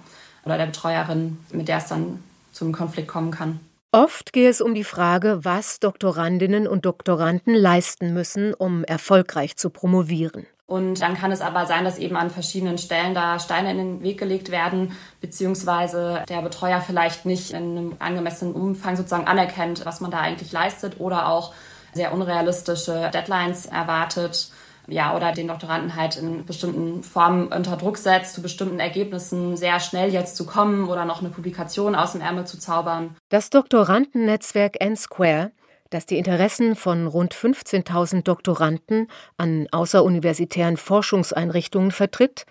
oder 0.44 0.58
der 0.58 0.66
Betreuerin, 0.66 1.38
mit 1.50 1.68
der 1.68 1.78
es 1.78 1.86
dann 1.86 2.22
zum 2.52 2.72
Konflikt 2.72 3.08
kommen 3.08 3.30
kann. 3.30 3.58
Oft 3.90 4.34
gehe 4.34 4.50
es 4.50 4.60
um 4.60 4.74
die 4.74 4.84
Frage, 4.84 5.38
was 5.44 5.80
Doktorandinnen 5.80 6.68
und 6.68 6.84
Doktoranden 6.84 7.54
leisten 7.54 8.12
müssen, 8.12 8.52
um 8.52 8.84
erfolgreich 8.84 9.56
zu 9.56 9.70
promovieren. 9.70 10.46
Und 10.66 11.00
dann 11.00 11.14
kann 11.16 11.30
es 11.30 11.40
aber 11.40 11.66
sein, 11.66 11.84
dass 11.84 11.98
eben 11.98 12.16
an 12.16 12.28
verschiedenen 12.28 12.76
Stellen 12.76 13.14
da 13.14 13.38
Steine 13.38 13.70
in 13.70 13.78
den 13.78 14.02
Weg 14.02 14.18
gelegt 14.18 14.50
werden, 14.50 14.96
beziehungsweise 15.20 16.24
der 16.28 16.42
Betreuer 16.42 16.80
vielleicht 16.80 17.24
nicht 17.24 17.52
in 17.52 17.78
einem 17.78 17.96
angemessenen 18.00 18.52
Umfang 18.52 18.96
sozusagen 18.96 19.28
anerkennt, 19.28 19.86
was 19.86 20.00
man 20.00 20.10
da 20.10 20.18
eigentlich 20.18 20.50
leistet 20.50 20.98
oder 20.98 21.28
auch 21.28 21.54
sehr 21.94 22.12
unrealistische 22.12 23.10
Deadlines 23.14 23.66
erwartet. 23.66 24.50
Ja, 24.88 25.16
oder 25.16 25.32
den 25.32 25.48
Doktoranden 25.48 25.96
halt 25.96 26.16
in 26.16 26.44
bestimmten 26.44 27.02
Formen 27.02 27.48
unter 27.48 27.76
Druck 27.76 27.96
setzt, 27.96 28.34
zu 28.34 28.42
bestimmten 28.42 28.78
Ergebnissen 28.78 29.56
sehr 29.56 29.80
schnell 29.80 30.12
jetzt 30.12 30.36
zu 30.36 30.46
kommen 30.46 30.88
oder 30.88 31.04
noch 31.04 31.20
eine 31.20 31.30
Publikation 31.30 31.96
aus 31.96 32.12
dem 32.12 32.20
Ärmel 32.20 32.46
zu 32.46 32.58
zaubern. 32.58 33.16
Das 33.28 33.50
Doktorandennetzwerk 33.50 34.80
N-Square 34.80 35.50
das 35.90 36.06
die 36.06 36.18
Interessen 36.18 36.76
von 36.76 37.06
rund 37.06 37.34
15.000 37.34 38.22
Doktoranden 38.22 39.08
an 39.36 39.66
außeruniversitären 39.70 40.76
Forschungseinrichtungen 40.76 41.90
vertritt, 41.90 42.46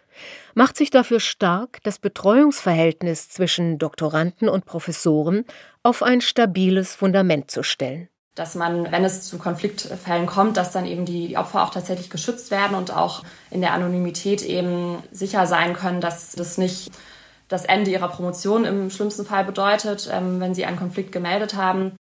macht 0.54 0.78
sich 0.78 0.90
dafür 0.90 1.20
stark, 1.20 1.80
das 1.84 2.00
Betreuungsverhältnis 2.00 3.30
zwischen 3.30 3.78
Doktoranden 3.78 4.50
und 4.50 4.66
Professoren 4.66 5.46
auf 5.84 6.04
ein 6.04 6.22
stabiles 6.22 6.96
Fundament 6.96 7.52
zu 7.52 7.64
stellen. 7.64 8.10
Dass 8.36 8.56
man, 8.56 8.92
wenn 8.92 9.06
es 9.06 9.24
zu 9.24 9.38
Konfliktfällen 9.38 10.26
kommt, 10.26 10.58
dass 10.58 10.72
dann 10.72 10.86
eben 10.86 11.06
die 11.06 11.38
Opfer 11.38 11.64
auch 11.64 11.70
tatsächlich 11.70 12.10
geschützt 12.10 12.52
werden 12.52 12.76
und 12.76 12.94
auch 12.94 13.24
in 13.50 13.62
der 13.62 13.74
Anonymität 13.74 14.42
eben 14.42 14.98
sicher 15.12 15.48
sein 15.48 15.74
können, 15.74 16.02
dass 16.02 16.34
das 16.34 16.58
nicht 16.58 16.92
das 17.48 17.66
Ende 17.66 17.92
ihrer 17.92 18.10
Promotion 18.10 18.66
im 18.66 18.90
schlimmsten 18.90 19.26
Fall 19.26 19.46
bedeutet, 19.46 20.10
ähm, 20.12 20.40
wenn 20.40 20.54
sie 20.54 20.66
einen 20.66 20.78
Konflikt 20.78 21.12
gemeldet 21.12 21.56
haben. 21.56 21.96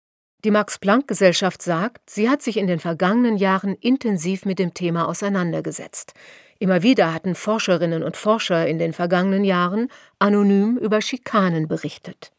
Die 0.45 0.51
Max-Planck-Gesellschaft 0.51 1.63
sagt, 1.63 2.11
sie 2.11 2.29
hat 2.29 2.43
sich 2.43 2.59
in 2.59 2.67
den 2.67 2.79
vergangenen 2.79 3.39
Jahren 3.39 3.77
intensiv 3.77 4.45
mit 4.45 4.59
dem 4.59 4.75
Thema 4.75 5.09
auseinandergesetzt. 5.09 6.13
Immer 6.59 6.83
wieder 6.83 7.15
hatten 7.15 7.35
Forscherinnen 7.35 8.03
und 8.03 8.19
Forscher 8.19 8.67
in 8.67 8.79
den 8.79 8.93
vergangenen 8.93 9.45
Jahren 9.45 9.89
anonym 10.19 10.77
über 10.77 11.01
Schikanen 11.01 11.67
berichtet. 11.67 12.31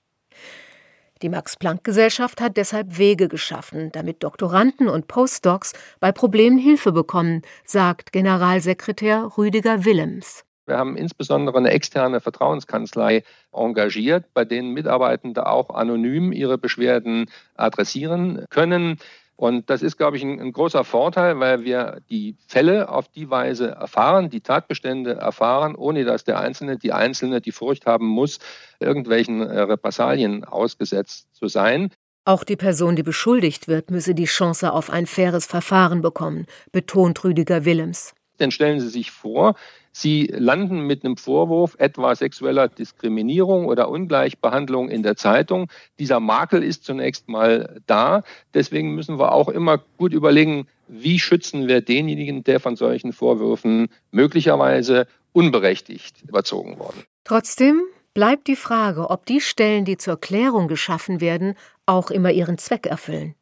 Die 1.23 1.29
Max-Planck-Gesellschaft 1.29 2.41
hat 2.41 2.57
deshalb 2.57 2.99
Wege 2.99 3.27
geschaffen, 3.27 3.91
damit 3.91 4.21
Doktoranden 4.21 4.87
und 4.87 5.07
Postdocs 5.07 5.73
bei 5.99 6.11
Problemen 6.11 6.59
Hilfe 6.59 6.91
bekommen, 6.91 7.41
sagt 7.65 8.11
Generalsekretär 8.11 9.31
Rüdiger 9.35 9.83
Willems. 9.83 10.45
Wir 10.65 10.77
haben 10.77 10.97
insbesondere 10.97 11.57
eine 11.57 11.71
externe 11.71 12.19
Vertrauenskanzlei 12.19 13.23
engagiert, 13.51 14.25
bei 14.33 14.45
denen 14.45 14.71
Mitarbeitende 14.71 15.45
auch 15.47 15.69
anonym 15.69 16.31
ihre 16.31 16.57
Beschwerden 16.57 17.29
adressieren 17.55 18.45
können. 18.49 18.97
Und 19.37 19.69
das 19.69 19.81
ist, 19.81 19.97
glaube 19.97 20.15
ich, 20.15 20.23
ein, 20.23 20.39
ein, 20.39 20.53
großer 20.53 20.85
Vorteil, 20.85 21.39
weil 21.39 21.65
wir 21.65 22.01
die 22.09 22.37
Fälle 22.47 22.87
auf 22.87 23.09
die 23.09 23.29
Weise 23.29 23.67
erfahren, 23.69 24.29
die 24.29 24.39
Tatbestände 24.39 25.15
erfahren, 25.15 25.75
ohne 25.75 26.05
dass 26.05 26.23
der 26.23 26.39
Einzelne, 26.39 26.77
die 26.77 26.93
Einzelne 26.93 27.41
die 27.41 27.51
Furcht 27.51 27.85
haben 27.85 28.07
muss, 28.07 28.39
irgendwelchen 28.79 29.41
äh, 29.41 29.59
Repressalien 29.59 30.45
ausgesetzt 30.45 31.27
zu 31.33 31.49
sein. 31.49 31.91
Auch 32.23 32.43
die 32.43 32.55
Person, 32.55 32.95
die 32.95 33.03
beschuldigt 33.03 33.67
wird, 33.67 33.91
müsse 33.91 34.15
die 34.15 34.25
Chance 34.25 34.71
auf 34.71 34.89
ein 34.89 35.05
faires 35.05 35.45
Verfahren 35.45 36.01
bekommen, 36.01 36.47
betont 36.71 37.23
Rüdiger 37.23 37.65
Willems. 37.65 38.15
Denn 38.39 38.51
stellen 38.51 38.79
Sie 38.79 38.89
sich 38.89 39.11
vor, 39.11 39.55
Sie 39.97 40.27
landen 40.29 40.81
mit 40.81 41.05
einem 41.05 41.15
Vorwurf 41.15 41.77
etwa 41.79 42.13
sexueller 42.13 42.67
Diskriminierung 42.67 43.65
oder 43.65 43.87
Ungleichbehandlung 43.87 44.89
in 44.89 45.03
der 45.03 45.15
Zeitung. 45.15 45.69
Dieser 45.99 46.19
Makel 46.19 46.63
ist 46.63 46.83
zunächst 46.83 47.29
mal 47.29 47.79
da. 47.87 48.23
Deswegen 48.53 48.93
müssen 48.93 49.19
wir 49.19 49.31
auch 49.31 49.47
immer 49.47 49.77
gut 49.97 50.11
überlegen, 50.11 50.67
wie 50.89 51.17
schützen 51.17 51.69
wir 51.69 51.79
denjenigen, 51.79 52.43
der 52.43 52.59
von 52.59 52.75
solchen 52.75 53.13
Vorwürfen 53.13 53.87
möglicherweise 54.11 55.07
unberechtigt 55.31 56.23
überzogen 56.27 56.77
worden. 56.77 57.05
Trotzdem 57.23 57.81
bleibt 58.13 58.47
die 58.47 58.57
Frage, 58.57 59.09
ob 59.09 59.25
die 59.25 59.39
Stellen, 59.39 59.85
die 59.85 59.95
zur 59.95 60.19
Klärung 60.19 60.67
geschaffen 60.67 61.21
werden, 61.21 61.55
auch 61.85 62.11
immer 62.11 62.31
ihren 62.31 62.57
Zweck 62.57 62.85
erfüllen. 62.85 63.35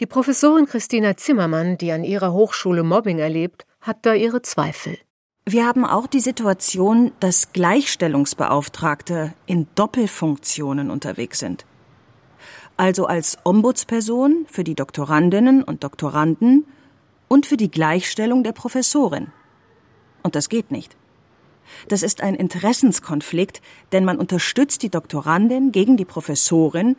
Die 0.00 0.06
Professorin 0.06 0.64
Christina 0.64 1.18
Zimmermann, 1.18 1.76
die 1.76 1.92
an 1.92 2.04
ihrer 2.04 2.32
Hochschule 2.32 2.84
Mobbing 2.84 3.18
erlebt, 3.18 3.66
hat 3.82 4.06
da 4.06 4.14
ihre 4.14 4.40
Zweifel. 4.40 4.96
Wir 5.50 5.66
haben 5.66 5.86
auch 5.86 6.06
die 6.06 6.20
Situation, 6.20 7.12
dass 7.20 7.54
Gleichstellungsbeauftragte 7.54 9.32
in 9.46 9.66
Doppelfunktionen 9.76 10.90
unterwegs 10.90 11.38
sind. 11.38 11.64
Also 12.76 13.06
als 13.06 13.38
Ombudsperson 13.44 14.44
für 14.46 14.62
die 14.62 14.74
Doktorandinnen 14.74 15.62
und 15.62 15.84
Doktoranden 15.84 16.66
und 17.28 17.46
für 17.46 17.56
die 17.56 17.70
Gleichstellung 17.70 18.44
der 18.44 18.52
Professorin. 18.52 19.28
Und 20.22 20.34
das 20.34 20.50
geht 20.50 20.70
nicht. 20.70 20.98
Das 21.88 22.02
ist 22.02 22.20
ein 22.20 22.34
Interessenskonflikt, 22.34 23.62
denn 23.92 24.04
man 24.04 24.18
unterstützt 24.18 24.82
die 24.82 24.90
Doktorandin 24.90 25.72
gegen 25.72 25.96
die 25.96 26.04
Professorin 26.04 26.94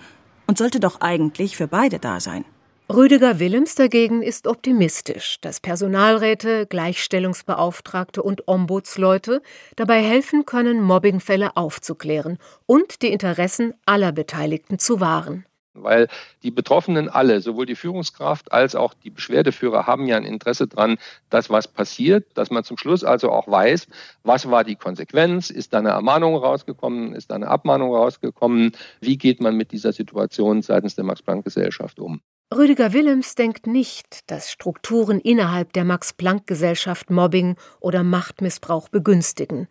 und 0.47 0.57
sollte 0.57 0.79
doch 0.79 1.01
eigentlich 1.01 1.55
für 1.55 1.67
beide 1.67 1.99
da 1.99 2.19
sein. 2.19 2.45
Rüdiger 2.91 3.37
Willems 3.37 3.75
dagegen 3.75 4.23
ist 4.23 4.47
optimistisch, 4.47 5.39
dass 5.41 5.59
Personalräte, 5.59 6.65
Gleichstellungsbeauftragte 6.65 8.23
und 8.23 8.47
Ombudsleute 8.47 9.43
dabei 9.75 10.01
helfen 10.01 10.47
können, 10.47 10.81
Mobbingfälle 10.81 11.55
aufzuklären 11.55 12.39
und 12.65 13.03
die 13.03 13.09
Interessen 13.09 13.75
aller 13.85 14.11
Beteiligten 14.11 14.79
zu 14.79 14.99
wahren. 14.99 15.45
Weil 15.75 16.07
die 16.41 16.49
Betroffenen 16.49 17.09
alle, 17.09 17.41
sowohl 17.41 17.67
die 17.67 17.75
Führungskraft 17.75 18.51
als 18.51 18.73
auch 18.73 18.95
die 18.95 19.11
Beschwerdeführer, 19.11 19.85
haben 19.85 20.07
ja 20.07 20.17
ein 20.17 20.25
Interesse 20.25 20.67
daran, 20.67 20.97
dass 21.29 21.51
was 21.51 21.67
passiert, 21.67 22.25
dass 22.33 22.49
man 22.49 22.63
zum 22.63 22.79
Schluss 22.79 23.03
also 23.03 23.29
auch 23.29 23.47
weiß, 23.47 23.85
was 24.23 24.49
war 24.49 24.63
die 24.63 24.75
Konsequenz, 24.75 25.51
ist 25.51 25.73
da 25.73 25.77
eine 25.77 25.89
Ermahnung 25.89 26.35
rausgekommen, 26.35 27.13
ist 27.13 27.29
da 27.29 27.35
eine 27.35 27.49
Abmahnung 27.49 27.93
rausgekommen, 27.93 28.71
wie 28.99 29.19
geht 29.19 29.41
man 29.41 29.55
mit 29.55 29.71
dieser 29.71 29.93
Situation 29.93 30.63
seitens 30.63 30.95
der 30.95 31.03
Max-Planck-Gesellschaft 31.03 31.99
um. 31.99 32.21
Rüdiger 32.55 32.93
Willems 32.93 33.35
denkt 33.35 33.67
nicht, 33.67 34.29
dass 34.31 34.51
Strukturen 34.51 35.19
innerhalb 35.19 35.71
der 35.73 35.85
Max-Planck-Gesellschaft 35.85 37.11
Mobbing 37.11 37.57
oder 37.79 38.01
Machtmissbrauch 38.03 38.89
begünstigen. 38.89 39.67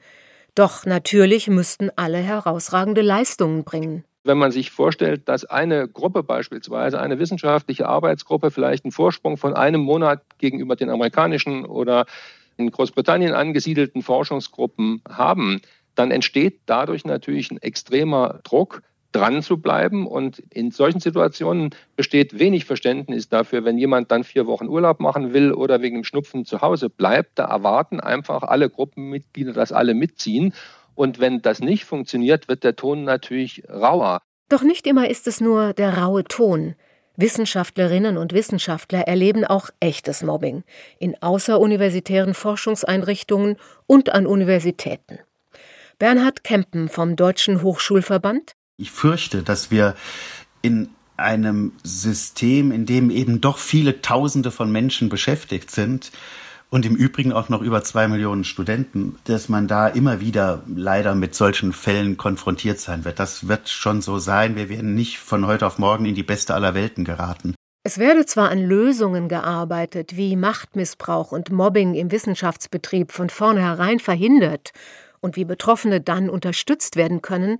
Doch 0.54 0.86
natürlich 0.86 1.48
müssten 1.48 1.90
alle 1.96 2.18
herausragende 2.18 3.00
Leistungen 3.00 3.64
bringen. 3.64 4.04
Wenn 4.22 4.38
man 4.38 4.52
sich 4.52 4.70
vorstellt, 4.70 5.28
dass 5.28 5.44
eine 5.44 5.88
Gruppe 5.88 6.22
beispielsweise, 6.22 7.00
eine 7.00 7.18
wissenschaftliche 7.18 7.88
Arbeitsgruppe 7.88 8.52
vielleicht 8.52 8.84
einen 8.84 8.92
Vorsprung 8.92 9.38
von 9.38 9.54
einem 9.54 9.80
Monat 9.80 10.22
gegenüber 10.38 10.76
den 10.76 10.90
amerikanischen 10.90 11.64
oder 11.64 12.06
in 12.58 12.70
Großbritannien 12.70 13.34
angesiedelten 13.34 14.02
Forschungsgruppen 14.02 15.02
haben, 15.08 15.62
dann 15.96 16.12
entsteht 16.12 16.60
dadurch 16.66 17.04
natürlich 17.04 17.50
ein 17.50 17.60
extremer 17.60 18.38
Druck, 18.44 18.82
dran 19.12 19.42
zu 19.42 19.59
bleiben. 19.59 20.07
Und 20.07 20.40
in 20.51 20.71
solchen 20.71 21.01
Situationen 21.01 21.71
besteht 21.97 22.38
wenig 22.38 22.64
Verständnis 22.64 23.29
dafür, 23.29 23.64
wenn 23.64 23.79
jemand 23.79 24.11
dann 24.11 24.25
vier 24.25 24.47
Wochen 24.47 24.68
Urlaub 24.68 25.01
machen 25.01 25.33
will 25.33 25.53
oder 25.53 25.83
wegen 25.83 25.97
dem 25.97 26.05
Schnupfen 26.05 26.44
zu 26.44 26.61
Hause 26.61 26.90
bleibt. 26.90 27.38
Da 27.38 27.44
erwarten 27.44 28.01
einfach 28.01 28.42
alle 28.42 28.71
Gruppenmitglieder, 28.71 29.53
dass 29.53 29.73
alle 29.73 29.94
mitziehen. 29.94 30.53
Und 30.94 31.21
wenn 31.21 31.42
das 31.42 31.61
nicht 31.61 31.85
funktioniert, 31.85 32.49
wird 32.49 32.64
der 32.64 32.77
Ton 32.77 33.05
natürlich 33.05 33.62
rauer. 33.68 34.21
Doch 34.49 34.62
nicht 34.62 34.87
immer 34.87 35.09
ist 35.09 35.27
es 35.27 35.40
nur 35.40 35.75
der 35.75 35.99
raue 35.99 36.25
Ton. 36.25 36.75
Wissenschaftlerinnen 37.16 38.16
und 38.16 38.33
Wissenschaftler 38.33 39.01
erleben 39.01 39.44
auch 39.44 39.71
echtes 39.81 40.23
Mobbing 40.23 40.62
in 41.01 41.21
außeruniversitären 41.21 42.33
Forschungseinrichtungen 42.33 43.57
und 43.87 44.11
an 44.11 44.27
Universitäten. 44.27 45.18
Bernhard 45.99 46.44
Kempen 46.44 46.88
vom 46.88 47.16
Deutschen 47.16 47.62
Hochschulverband. 47.62 48.53
Ich 48.80 48.92
fürchte, 48.92 49.42
dass 49.42 49.72
wir 49.72 49.96
in 50.62 50.90
einem 51.16 51.72
System, 51.82 52.70
in 52.70 52.86
dem 52.86 53.10
eben 53.10 53.40
doch 53.40 53.58
viele 53.58 54.02
Tausende 54.02 54.52
von 54.52 54.70
Menschen 54.70 55.08
beschäftigt 55.08 55.72
sind, 55.72 56.12
und 56.70 56.84
im 56.84 56.94
Übrigen 56.94 57.32
auch 57.32 57.48
noch 57.48 57.62
über 57.62 57.82
zwei 57.82 58.08
Millionen 58.08 58.44
Studenten, 58.44 59.18
dass 59.24 59.48
man 59.48 59.68
da 59.68 59.88
immer 59.88 60.20
wieder 60.20 60.62
leider 60.68 61.14
mit 61.14 61.34
solchen 61.34 61.72
Fällen 61.72 62.18
konfrontiert 62.18 62.78
sein 62.78 63.06
wird. 63.06 63.18
Das 63.18 63.48
wird 63.48 63.70
schon 63.70 64.02
so 64.02 64.18
sein. 64.18 64.54
Wir 64.54 64.68
werden 64.68 64.94
nicht 64.94 65.18
von 65.18 65.46
heute 65.46 65.66
auf 65.66 65.78
morgen 65.78 66.04
in 66.04 66.14
die 66.14 66.22
beste 66.22 66.54
aller 66.54 66.74
Welten 66.74 67.04
geraten. 67.04 67.54
Es 67.84 67.96
werde 67.96 68.26
zwar 68.26 68.50
an 68.50 68.58
Lösungen 68.58 69.28
gearbeitet, 69.28 70.14
wie 70.14 70.36
Machtmissbrauch 70.36 71.32
und 71.32 71.50
Mobbing 71.50 71.94
im 71.94 72.12
Wissenschaftsbetrieb 72.12 73.12
von 73.12 73.30
vornherein 73.30 73.98
verhindert 73.98 74.72
und 75.20 75.36
wie 75.36 75.46
Betroffene 75.46 76.02
dann 76.02 76.28
unterstützt 76.28 76.96
werden 76.96 77.22
können, 77.22 77.58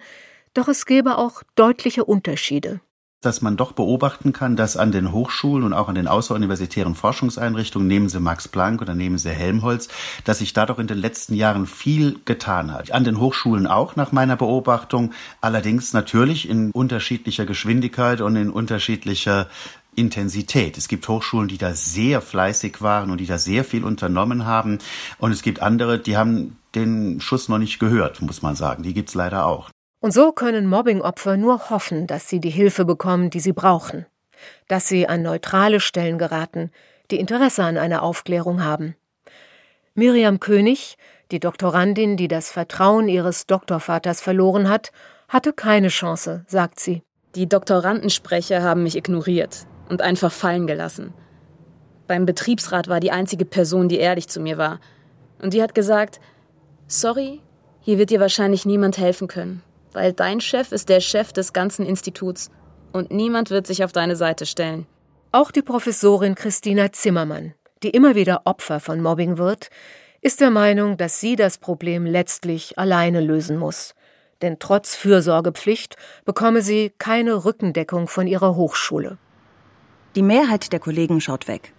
doch 0.59 0.69
es 0.69 0.87
gäbe 0.87 1.19
auch 1.19 1.43
deutliche 1.55 2.05
Unterschiede 2.05 2.81
dass 3.21 3.43
man 3.43 3.57
doch 3.57 3.73
beobachten 3.73 4.33
kann, 4.33 4.55
dass 4.55 4.77
an 4.77 4.93
den 4.93 5.11
Hochschulen 5.11 5.65
und 5.65 5.73
auch 5.73 5.89
an 5.89 5.97
den 5.97 6.07
außeruniversitären 6.07 6.95
Forschungseinrichtungen, 6.95 7.89
nehmen 7.89 8.09
Sie 8.09 8.21
Max 8.21 8.47
Planck 8.47 8.81
oder 8.81 8.95
nehmen 8.95 9.19
Sie 9.19 9.31
Helmholtz, 9.31 9.89
dass 10.23 10.39
sich 10.39 10.53
da 10.53 10.67
doch 10.67 10.79
in 10.79 10.87
den 10.87 10.99
letzten 10.99 11.35
Jahren 11.35 11.67
viel 11.67 12.21
getan 12.27 12.73
hat. 12.73 12.93
An 12.93 13.03
den 13.03 13.19
Hochschulen 13.19 13.67
auch 13.67 13.97
nach 13.97 14.13
meiner 14.13 14.37
Beobachtung, 14.37 15.13
allerdings 15.41 15.93
natürlich 15.93 16.49
in 16.49 16.71
unterschiedlicher 16.71 17.45
Geschwindigkeit 17.45 18.21
und 18.21 18.37
in 18.37 18.51
unterschiedlicher 18.51 19.49
Intensität. 19.97 20.79
Es 20.79 20.87
gibt 20.87 21.09
Hochschulen, 21.09 21.49
die 21.49 21.59
da 21.59 21.75
sehr 21.75 22.21
fleißig 22.21 22.81
waren 22.83 23.11
und 23.11 23.19
die 23.19 23.27
da 23.27 23.39
sehr 23.39 23.65
viel 23.65 23.85
unternommen 23.85 24.47
haben. 24.47 24.79
Und 25.19 25.33
es 25.33 25.43
gibt 25.43 25.61
andere, 25.61 25.99
die 25.99 26.17
haben 26.17 26.57
den 26.77 27.21
Schuss 27.21 27.49
noch 27.49 27.59
nicht 27.59 27.81
gehört, 27.81 28.23
muss 28.23 28.43
man 28.43 28.55
sagen. 28.55 28.85
Die 28.85 28.95
gibt's 28.95 29.15
leider 29.15 29.45
auch. 29.45 29.71
Und 30.01 30.13
so 30.13 30.31
können 30.31 30.67
Mobbingopfer 30.67 31.37
nur 31.37 31.71
hoffen, 31.71 32.07
dass 32.07 32.29
sie 32.29 32.41
die 32.41 32.51
Hilfe 32.51 32.85
bekommen, 32.85 33.31
die 33.31 33.41
sie 33.41 33.53
brauchen, 33.53 34.07
dass 34.69 34.87
sie 34.87 35.09
an 35.09 35.23
neutrale 35.23 35.81
Stellen 35.81 36.19
geraten, 36.19 36.71
die 37.11 37.19
Interesse 37.19 37.65
an 37.65 37.77
einer 37.77 38.03
Aufklärung 38.03 38.63
haben. 38.63 38.95
Miriam 39.95 40.39
König, 40.39 40.97
die 41.33 41.41
Doktorandin, 41.41 42.17
die 42.17 42.29
das 42.29 42.53
Vertrauen 42.53 43.09
ihres 43.09 43.47
Doktorvaters 43.47 44.21
verloren 44.21 44.69
hat, 44.69 44.93
hatte 45.29 45.53
keine 45.53 45.89
Chance, 45.89 46.45
sagt 46.47 46.79
sie. 46.79 47.03
Die 47.35 47.49
Doktorandensprecher 47.49 48.63
haben 48.63 48.85
mich 48.85 48.97
ignoriert 48.97 49.67
und 49.89 50.01
einfach 50.01 50.31
fallen 50.31 50.69
gelassen. 50.69 51.13
Beim 52.07 52.25
Betriebsrat 52.25 52.89
war 52.89 53.01
die 53.01 53.11
einzige 53.11 53.45
Person, 53.45 53.89
die 53.89 53.99
ehrlich 53.99 54.29
zu 54.29 54.41
mir 54.41 54.59
war. 54.59 54.79
Und 55.43 55.55
die 55.55 55.63
hat 55.63 55.75
gesagt, 55.75 56.21
sorry, 56.87 57.41
hier 57.81 57.99
wird 57.99 58.11
dir 58.11 58.21
wahrscheinlich 58.21 58.65
niemand 58.65 58.97
helfen 58.97 59.29
können 59.29 59.63
weil 59.93 60.13
dein 60.13 60.41
Chef 60.41 60.73
ist 60.73 60.89
der 60.89 61.01
Chef 61.01 61.33
des 61.33 61.53
ganzen 61.53 61.87
Instituts 61.87 62.51
und 62.93 63.11
niemand 63.11 63.51
wird 63.51 63.67
sich 63.67 63.85
auf 63.85 63.93
deine 63.93 64.17
Seite 64.17 64.47
stellen. 64.47 64.87
Auch 65.33 65.51
die 65.51 65.63
Professorin 65.63 66.35
Christina 66.35 66.93
Zimmermann, 66.93 67.55
die 67.83 67.91
immer 67.91 68.15
wieder 68.15 68.43
Opfer 68.45 68.81
von 68.81 69.03
Mobbing 69.03 69.39
wird, 69.39 69.71
ist 70.21 70.41
der 70.41 70.51
Meinung, 70.51 70.97
dass 70.97 71.21
sie 71.21 71.37
das 71.37 71.59
Problem 71.59 72.07
letztlich 72.07 72.79
alleine 72.79 73.21
lösen 73.21 73.57
muss. 73.57 73.95
Denn 74.43 74.59
trotz 74.59 74.95
Fürsorgepflicht 74.95 75.97
bekomme 76.25 76.63
sie 76.63 76.93
keine 76.99 77.45
Rückendeckung 77.45 78.09
von 78.09 78.27
ihrer 78.27 78.57
Hochschule. 78.57 79.19
Die 80.15 80.23
Mehrheit 80.23 80.73
der 80.73 80.81
Kollegen 80.81 81.21
schaut 81.21 81.49
weg. 81.49 81.73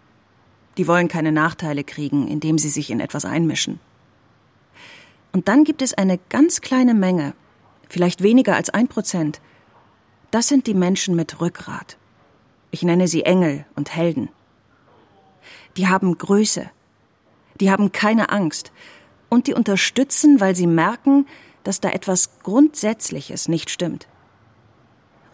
Die 0.78 0.88
wollen 0.88 1.08
keine 1.08 1.32
Nachteile 1.32 1.84
kriegen, 1.84 2.28
indem 2.28 2.58
sie 2.58 2.70
sich 2.70 2.90
in 2.90 3.00
etwas 3.00 3.26
einmischen. 3.26 3.80
Und 5.32 5.48
dann 5.48 5.64
gibt 5.64 5.82
es 5.82 5.94
eine 5.94 6.20
ganz 6.30 6.62
kleine 6.62 6.94
Menge, 6.94 7.34
vielleicht 7.90 8.24
weniger 8.24 8.56
als 8.56 8.70
ein 8.70 8.88
Prozent. 8.88 9.42
Das 10.32 10.48
sind 10.48 10.68
die 10.68 10.74
Menschen 10.74 11.16
mit 11.16 11.42
Rückgrat. 11.42 11.98
Ich 12.72 12.84
nenne 12.84 13.08
sie 13.08 13.24
Engel 13.24 13.66
und 13.76 13.96
Helden. 13.96 14.30
Die 15.76 15.88
haben 15.88 16.18
Größe. 16.18 16.70
Die 17.60 17.72
haben 17.72 17.92
keine 17.92 18.30
Angst. 18.30 18.72
Und 19.28 19.48
die 19.48 19.54
unterstützen, 19.54 20.40
weil 20.40 20.56
sie 20.56 20.68
merken, 20.68 21.28
dass 21.64 21.82
da 21.82 21.90
etwas 21.90 22.40
Grundsätzliches 22.44 23.48
nicht 23.48 23.70
stimmt. 23.70 24.08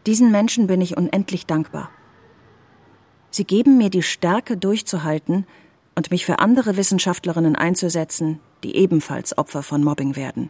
Diesen 0.05 0.31
Menschen 0.31 0.67
bin 0.67 0.81
ich 0.81 0.97
unendlich 0.97 1.45
dankbar. 1.45 1.89
Sie 3.31 3.43
geben 3.43 3.77
mir 3.77 3.89
die 3.89 4.03
Stärke 4.03 4.55
durchzuhalten 4.55 5.45
und 5.95 6.11
mich 6.11 6.25
für 6.25 6.39
andere 6.39 6.77
Wissenschaftlerinnen 6.77 7.55
einzusetzen, 7.55 8.39
die 8.63 8.75
ebenfalls 8.75 9.37
Opfer 9.37 9.63
von 9.63 9.83
Mobbing 9.83 10.15
werden. 10.15 10.49